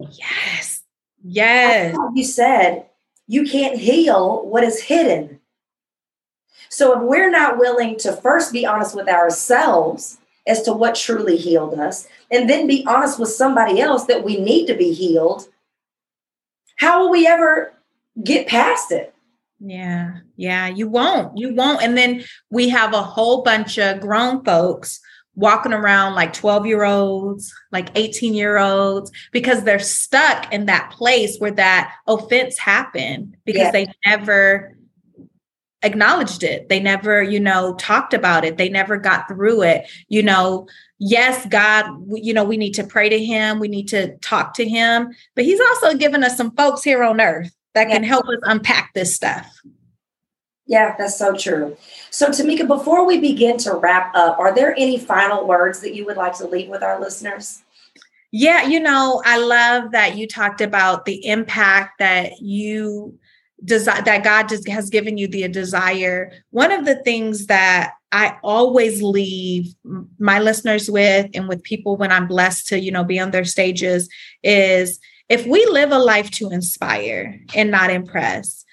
Yes. 0.00 0.73
Yes. 1.24 1.96
You 2.14 2.22
said 2.22 2.86
you 3.26 3.44
can't 3.44 3.78
heal 3.78 4.46
what 4.46 4.62
is 4.62 4.80
hidden. 4.82 5.40
So 6.68 6.96
if 6.96 7.02
we're 7.02 7.30
not 7.30 7.58
willing 7.58 7.98
to 7.98 8.12
first 8.12 8.52
be 8.52 8.66
honest 8.66 8.94
with 8.94 9.08
ourselves 9.08 10.18
as 10.46 10.62
to 10.62 10.72
what 10.72 10.94
truly 10.94 11.36
healed 11.36 11.78
us, 11.78 12.06
and 12.30 12.50
then 12.50 12.66
be 12.66 12.84
honest 12.86 13.18
with 13.18 13.30
somebody 13.30 13.80
else 13.80 14.04
that 14.04 14.24
we 14.24 14.38
need 14.38 14.66
to 14.66 14.74
be 14.74 14.92
healed, 14.92 15.48
how 16.76 17.00
will 17.00 17.10
we 17.10 17.26
ever 17.26 17.72
get 18.22 18.46
past 18.46 18.92
it? 18.92 19.14
Yeah, 19.60 20.18
yeah, 20.36 20.66
you 20.66 20.88
won't. 20.88 21.38
You 21.38 21.54
won't. 21.54 21.82
And 21.82 21.96
then 21.96 22.24
we 22.50 22.68
have 22.68 22.92
a 22.92 23.02
whole 23.02 23.42
bunch 23.42 23.78
of 23.78 24.00
grown 24.00 24.44
folks 24.44 25.00
walking 25.36 25.72
around 25.72 26.14
like 26.14 26.32
12 26.32 26.66
year 26.66 26.84
olds, 26.84 27.52
like 27.72 27.88
18 27.94 28.34
year 28.34 28.58
olds, 28.58 29.10
because 29.32 29.64
they're 29.64 29.78
stuck 29.78 30.52
in 30.52 30.66
that 30.66 30.90
place 30.90 31.38
where 31.38 31.50
that 31.52 31.94
offense 32.06 32.58
happened 32.58 33.36
because 33.44 33.64
yeah. 33.64 33.70
they 33.72 33.86
never 34.06 34.76
acknowledged 35.82 36.42
it. 36.42 36.68
They 36.68 36.80
never, 36.80 37.22
you 37.22 37.38
know, 37.38 37.74
talked 37.74 38.14
about 38.14 38.44
it. 38.44 38.56
They 38.56 38.68
never 38.68 38.96
got 38.96 39.28
through 39.28 39.62
it. 39.62 39.90
You 40.08 40.22
know, 40.22 40.66
yes, 40.98 41.46
God, 41.46 41.86
you 42.10 42.32
know, 42.32 42.44
we 42.44 42.56
need 42.56 42.74
to 42.74 42.84
pray 42.84 43.08
to 43.08 43.22
Him, 43.22 43.60
we 43.60 43.68
need 43.68 43.88
to 43.88 44.16
talk 44.18 44.54
to 44.54 44.68
Him, 44.68 45.10
but 45.34 45.44
He's 45.44 45.60
also 45.60 45.96
given 45.96 46.24
us 46.24 46.36
some 46.36 46.54
folks 46.56 46.82
here 46.82 47.02
on 47.02 47.20
earth 47.20 47.54
that 47.74 47.88
yeah. 47.88 47.96
can 47.96 48.04
help 48.04 48.26
us 48.26 48.38
unpack 48.42 48.92
this 48.94 49.14
stuff. 49.14 49.46
Yeah, 50.66 50.94
that's 50.96 51.18
so 51.18 51.34
true. 51.34 51.76
So, 52.10 52.28
Tamika, 52.28 52.66
before 52.66 53.06
we 53.06 53.20
begin 53.20 53.58
to 53.58 53.74
wrap 53.74 54.14
up, 54.14 54.38
are 54.38 54.54
there 54.54 54.74
any 54.78 54.98
final 54.98 55.46
words 55.46 55.80
that 55.80 55.94
you 55.94 56.06
would 56.06 56.16
like 56.16 56.36
to 56.38 56.46
leave 56.46 56.68
with 56.68 56.82
our 56.82 56.98
listeners? 56.98 57.62
Yeah, 58.32 58.66
you 58.66 58.80
know, 58.80 59.22
I 59.24 59.38
love 59.38 59.92
that 59.92 60.16
you 60.16 60.26
talked 60.26 60.60
about 60.60 61.04
the 61.04 61.24
impact 61.26 61.98
that 61.98 62.40
you 62.40 63.18
desire 63.64 64.02
that 64.02 64.24
God 64.24 64.48
just 64.48 64.68
has 64.68 64.90
given 64.90 65.18
you 65.18 65.28
the 65.28 65.46
desire. 65.48 66.32
One 66.50 66.72
of 66.72 66.84
the 66.84 66.96
things 66.96 67.46
that 67.46 67.92
I 68.10 68.36
always 68.42 69.02
leave 69.02 69.74
my 70.18 70.38
listeners 70.38 70.90
with 70.90 71.30
and 71.34 71.48
with 71.48 71.62
people 71.62 71.96
when 71.96 72.12
I'm 72.12 72.26
blessed 72.26 72.68
to, 72.68 72.80
you 72.80 72.90
know, 72.90 73.04
be 73.04 73.20
on 73.20 73.30
their 73.30 73.44
stages 73.44 74.08
is 74.42 74.98
if 75.28 75.46
we 75.46 75.64
live 75.66 75.92
a 75.92 75.98
life 75.98 76.30
to 76.32 76.50
inspire 76.50 77.40
and 77.54 77.70
not 77.70 77.90
impress, 77.90 78.64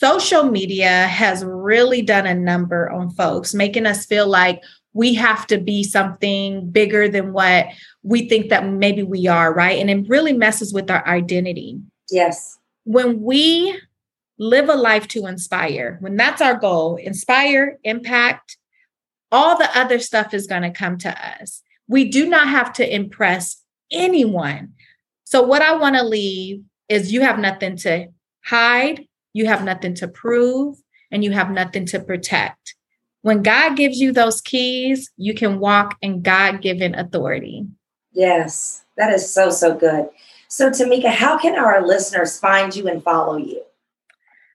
social 0.00 0.44
media 0.44 1.06
has 1.06 1.44
really 1.44 2.00
done 2.00 2.26
a 2.26 2.34
number 2.34 2.90
on 2.90 3.10
folks, 3.10 3.52
making 3.52 3.84
us 3.84 4.06
feel 4.06 4.26
like 4.26 4.62
we 4.94 5.12
have 5.12 5.46
to 5.46 5.58
be 5.58 5.84
something 5.84 6.70
bigger 6.70 7.06
than 7.06 7.34
what 7.34 7.66
we 8.02 8.26
think 8.26 8.48
that 8.48 8.66
maybe 8.66 9.02
we 9.02 9.26
are, 9.26 9.52
right? 9.52 9.78
And 9.78 9.90
it 9.90 10.08
really 10.08 10.32
messes 10.32 10.72
with 10.72 10.90
our 10.90 11.06
identity. 11.06 11.78
Yes. 12.10 12.58
When 12.84 13.20
we 13.20 13.78
live 14.38 14.70
a 14.70 14.74
life 14.74 15.06
to 15.08 15.26
inspire, 15.26 15.98
when 16.00 16.16
that's 16.16 16.40
our 16.40 16.54
goal, 16.54 16.96
inspire, 16.96 17.78
impact, 17.84 18.56
all 19.30 19.58
the 19.58 19.68
other 19.78 19.98
stuff 19.98 20.32
is 20.32 20.46
going 20.46 20.62
to 20.62 20.70
come 20.70 20.96
to 20.98 21.42
us. 21.42 21.62
We 21.88 22.08
do 22.08 22.26
not 22.26 22.48
have 22.48 22.72
to 22.74 22.94
impress 22.94 23.62
anyone. 23.92 24.72
So, 25.24 25.42
what 25.42 25.62
I 25.62 25.76
want 25.76 25.96
to 25.96 26.02
leave 26.02 26.62
is 26.88 27.12
you 27.12 27.20
have 27.20 27.38
nothing 27.38 27.76
to 27.78 28.08
hide, 28.44 29.06
you 29.32 29.46
have 29.46 29.64
nothing 29.64 29.94
to 29.94 30.08
prove 30.08 30.76
and 31.10 31.24
you 31.24 31.32
have 31.32 31.50
nothing 31.50 31.86
to 31.86 32.00
protect. 32.00 32.74
When 33.22 33.42
God 33.42 33.76
gives 33.76 34.00
you 34.00 34.12
those 34.12 34.40
keys, 34.40 35.10
you 35.16 35.34
can 35.34 35.58
walk 35.58 35.96
in 36.00 36.22
God 36.22 36.62
given 36.62 36.94
authority. 36.94 37.66
Yes, 38.12 38.84
that 38.96 39.12
is 39.12 39.32
so, 39.32 39.50
so 39.50 39.74
good. 39.74 40.08
So, 40.48 40.70
Tamika, 40.70 41.10
how 41.10 41.38
can 41.38 41.56
our 41.56 41.86
listeners 41.86 42.38
find 42.38 42.74
you 42.74 42.88
and 42.88 43.02
follow 43.02 43.36
you? 43.36 43.62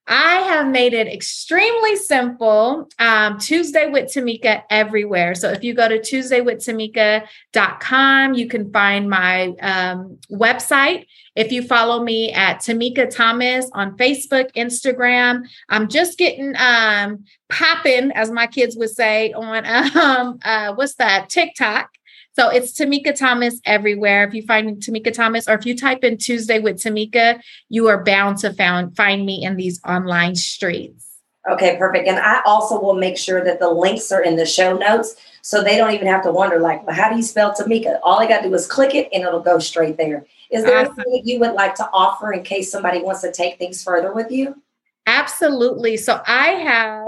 I 0.07 0.41
have 0.41 0.67
made 0.67 0.93
it 0.93 1.07
extremely 1.07 1.95
simple. 1.95 2.87
Um, 2.99 3.39
Tuesday 3.39 3.89
with 3.89 4.13
Tamika 4.13 4.61
everywhere. 4.69 5.33
So 5.33 5.49
if 5.49 5.63
you 5.63 5.73
go 5.73 5.87
to 5.87 5.97
TuesdayWithTamika.com, 5.97 8.35
you 8.35 8.47
can 8.47 8.71
find 8.71 9.09
my 9.09 9.47
um, 9.61 10.19
website. 10.31 11.07
If 11.35 11.51
you 11.51 11.63
follow 11.63 12.03
me 12.03 12.31
at 12.33 12.59
Tamika 12.59 13.09
Thomas 13.09 13.67
on 13.73 13.97
Facebook, 13.97 14.51
Instagram, 14.53 15.47
I'm 15.69 15.87
just 15.87 16.19
getting 16.19 16.53
um, 16.57 17.23
popping, 17.49 18.11
as 18.11 18.29
my 18.29 18.45
kids 18.45 18.77
would 18.77 18.91
say, 18.91 19.33
on 19.33 19.65
um, 19.97 20.37
uh, 20.43 20.75
what's 20.75 20.93
that, 20.95 21.29
TikTok. 21.29 21.94
So 22.35 22.49
it's 22.49 22.73
Tamika 22.73 23.15
Thomas 23.15 23.61
everywhere. 23.65 24.27
If 24.27 24.33
you 24.33 24.43
find 24.43 24.77
Tamika 24.77 25.13
Thomas, 25.13 25.47
or 25.47 25.53
if 25.53 25.65
you 25.65 25.75
type 25.75 26.03
in 26.03 26.17
Tuesday 26.17 26.59
with 26.59 26.77
Tamika, 26.83 27.39
you 27.69 27.87
are 27.87 28.03
bound 28.03 28.39
to 28.39 28.51
found, 28.53 28.95
find 28.97 29.25
me 29.25 29.43
in 29.43 29.55
these 29.55 29.79
online 29.85 30.35
streets. 30.35 31.07
Okay, 31.49 31.77
perfect. 31.77 32.07
And 32.09 32.19
I 32.19 32.41
also 32.45 32.81
will 32.81 32.95
make 32.95 33.17
sure 33.17 33.41
that 33.43 33.59
the 33.59 33.69
links 33.69 34.11
are 34.11 34.21
in 34.21 34.35
the 34.35 34.45
show 34.45 34.75
notes 34.75 35.15
so 35.43 35.63
they 35.63 35.77
don't 35.77 35.93
even 35.93 36.07
have 36.07 36.23
to 36.23 36.31
wonder, 36.31 36.59
like, 36.59 36.85
well, 36.85 36.95
how 36.95 37.09
do 37.09 37.15
you 37.15 37.21
spell 37.21 37.53
Tamika? 37.53 37.99
All 38.03 38.19
I 38.19 38.27
got 38.27 38.41
to 38.41 38.49
do 38.49 38.53
is 38.53 38.67
click 38.67 38.95
it 38.95 39.07
and 39.13 39.23
it'll 39.23 39.39
go 39.39 39.59
straight 39.59 39.95
there. 39.95 40.25
Is 40.51 40.63
there 40.63 40.77
awesome. 40.77 40.95
anything 40.97 41.13
that 41.13 41.31
you 41.31 41.39
would 41.39 41.53
like 41.53 41.75
to 41.75 41.89
offer 41.93 42.33
in 42.33 42.43
case 42.43 42.69
somebody 42.71 43.01
wants 43.01 43.21
to 43.21 43.31
take 43.31 43.57
things 43.59 43.81
further 43.81 44.11
with 44.11 44.31
you? 44.31 44.61
Absolutely. 45.05 45.97
So 45.97 46.21
I 46.25 46.47
have 46.47 47.07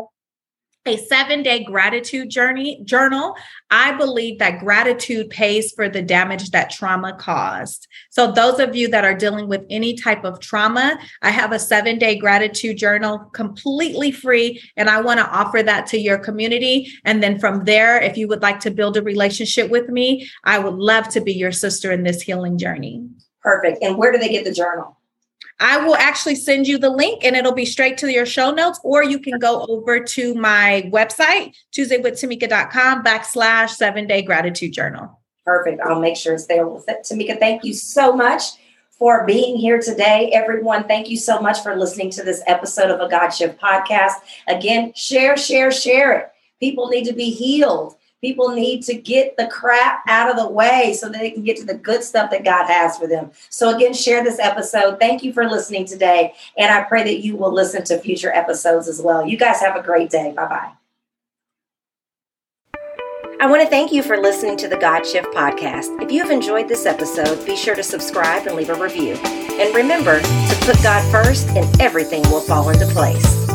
a 0.87 0.97
seven 0.97 1.43
day 1.43 1.63
gratitude 1.63 2.29
journey 2.29 2.81
journal. 2.83 3.35
I 3.69 3.93
believe 3.97 4.39
that 4.39 4.59
gratitude 4.59 5.29
pays 5.29 5.71
for 5.73 5.89
the 5.89 6.01
damage 6.01 6.51
that 6.51 6.69
trauma 6.69 7.13
caused. 7.13 7.87
So, 8.09 8.31
those 8.31 8.59
of 8.59 8.75
you 8.75 8.87
that 8.89 9.03
are 9.03 9.13
dealing 9.13 9.47
with 9.47 9.65
any 9.69 9.95
type 9.95 10.23
of 10.23 10.39
trauma, 10.39 10.97
I 11.21 11.29
have 11.29 11.51
a 11.51 11.59
seven 11.59 11.99
day 11.99 12.17
gratitude 12.17 12.77
journal 12.77 13.19
completely 13.33 14.11
free. 14.11 14.61
And 14.75 14.89
I 14.89 15.01
want 15.01 15.19
to 15.19 15.29
offer 15.29 15.61
that 15.63 15.87
to 15.87 15.99
your 15.99 16.17
community. 16.17 16.91
And 17.03 17.21
then 17.21 17.39
from 17.39 17.65
there, 17.65 18.01
if 18.01 18.17
you 18.17 18.27
would 18.27 18.41
like 18.41 18.59
to 18.61 18.71
build 18.71 18.97
a 18.97 19.01
relationship 19.01 19.69
with 19.69 19.89
me, 19.89 20.29
I 20.43 20.59
would 20.59 20.75
love 20.75 21.09
to 21.09 21.21
be 21.21 21.33
your 21.33 21.51
sister 21.51 21.91
in 21.91 22.03
this 22.03 22.21
healing 22.21 22.57
journey. 22.57 23.07
Perfect. 23.41 23.83
And 23.83 23.97
where 23.97 24.11
do 24.11 24.17
they 24.17 24.29
get 24.29 24.45
the 24.45 24.53
journal? 24.53 24.96
I 25.59 25.83
will 25.83 25.95
actually 25.95 26.35
send 26.35 26.67
you 26.67 26.77
the 26.77 26.89
link 26.89 27.23
and 27.23 27.35
it'll 27.35 27.53
be 27.53 27.65
straight 27.65 27.97
to 27.99 28.11
your 28.11 28.25
show 28.25 28.51
notes, 28.51 28.79
or 28.83 29.03
you 29.03 29.19
can 29.19 29.39
go 29.39 29.65
over 29.67 29.99
to 29.99 30.35
my 30.35 30.89
website, 30.93 31.55
tuesdaywithtamika.com 31.73 33.03
backslash 33.03 33.71
seven 33.71 34.05
day 34.05 34.21
gratitude 34.21 34.73
journal. 34.73 35.19
Perfect. 35.45 35.81
I'll 35.81 35.99
make 35.99 36.17
sure 36.17 36.33
it's 36.35 36.45
there. 36.45 36.67
Well, 36.67 36.83
Tamika, 36.87 37.39
thank 37.39 37.63
you 37.63 37.73
so 37.73 38.13
much 38.13 38.43
for 38.91 39.25
being 39.25 39.55
here 39.57 39.79
today. 39.79 40.31
Everyone, 40.33 40.83
thank 40.83 41.09
you 41.09 41.17
so 41.17 41.39
much 41.39 41.61
for 41.61 41.75
listening 41.75 42.09
to 42.11 42.23
this 42.23 42.43
episode 42.47 42.91
of 42.91 42.99
a 42.99 43.09
God 43.09 43.29
Shift 43.29 43.59
podcast. 43.59 44.13
Again, 44.47 44.91
share, 44.95 45.37
share, 45.37 45.71
share 45.71 46.19
it. 46.19 46.27
People 46.59 46.87
need 46.89 47.05
to 47.05 47.13
be 47.13 47.29
healed. 47.29 47.95
People 48.21 48.49
need 48.49 48.83
to 48.83 48.95
get 48.95 49.37
the 49.37 49.47
crap 49.47 50.03
out 50.07 50.29
of 50.29 50.37
the 50.37 50.47
way 50.47 50.93
so 50.99 51.07
that 51.07 51.19
they 51.19 51.29
can 51.29 51.43
get 51.43 51.55
to 51.57 51.65
the 51.65 51.75
good 51.75 52.03
stuff 52.03 52.31
that 52.31 52.43
God 52.43 52.65
has 52.65 52.97
for 52.97 53.05
them. 53.05 53.31
So, 53.49 53.75
again, 53.75 53.93
share 53.93 54.23
this 54.23 54.39
episode. 54.39 54.99
Thank 54.99 55.23
you 55.23 55.31
for 55.33 55.47
listening 55.47 55.85
today. 55.85 56.33
And 56.57 56.71
I 56.71 56.83
pray 56.83 57.03
that 57.03 57.19
you 57.23 57.35
will 57.35 57.53
listen 57.53 57.83
to 57.85 57.99
future 57.99 58.33
episodes 58.33 58.87
as 58.87 59.01
well. 59.01 59.27
You 59.27 59.37
guys 59.37 59.59
have 59.59 59.75
a 59.75 59.83
great 59.83 60.09
day. 60.09 60.33
Bye 60.35 60.47
bye. 60.47 60.71
I 63.39 63.45
want 63.45 63.61
to 63.61 63.69
thank 63.69 63.91
you 63.91 64.01
for 64.01 64.17
listening 64.17 64.57
to 64.57 64.67
the 64.67 64.77
God 64.77 65.05
Shift 65.05 65.27
podcast. 65.27 66.01
If 66.01 66.11
you 66.11 66.23
have 66.23 66.31
enjoyed 66.31 66.67
this 66.67 66.87
episode, 66.87 67.45
be 67.45 67.55
sure 67.55 67.75
to 67.75 67.83
subscribe 67.83 68.47
and 68.47 68.55
leave 68.55 68.71
a 68.71 68.75
review. 68.75 69.13
And 69.13 69.75
remember 69.75 70.19
to 70.21 70.57
put 70.61 70.81
God 70.81 71.11
first, 71.11 71.47
and 71.49 71.79
everything 71.79 72.23
will 72.23 72.41
fall 72.41 72.69
into 72.71 72.87
place. 72.87 73.47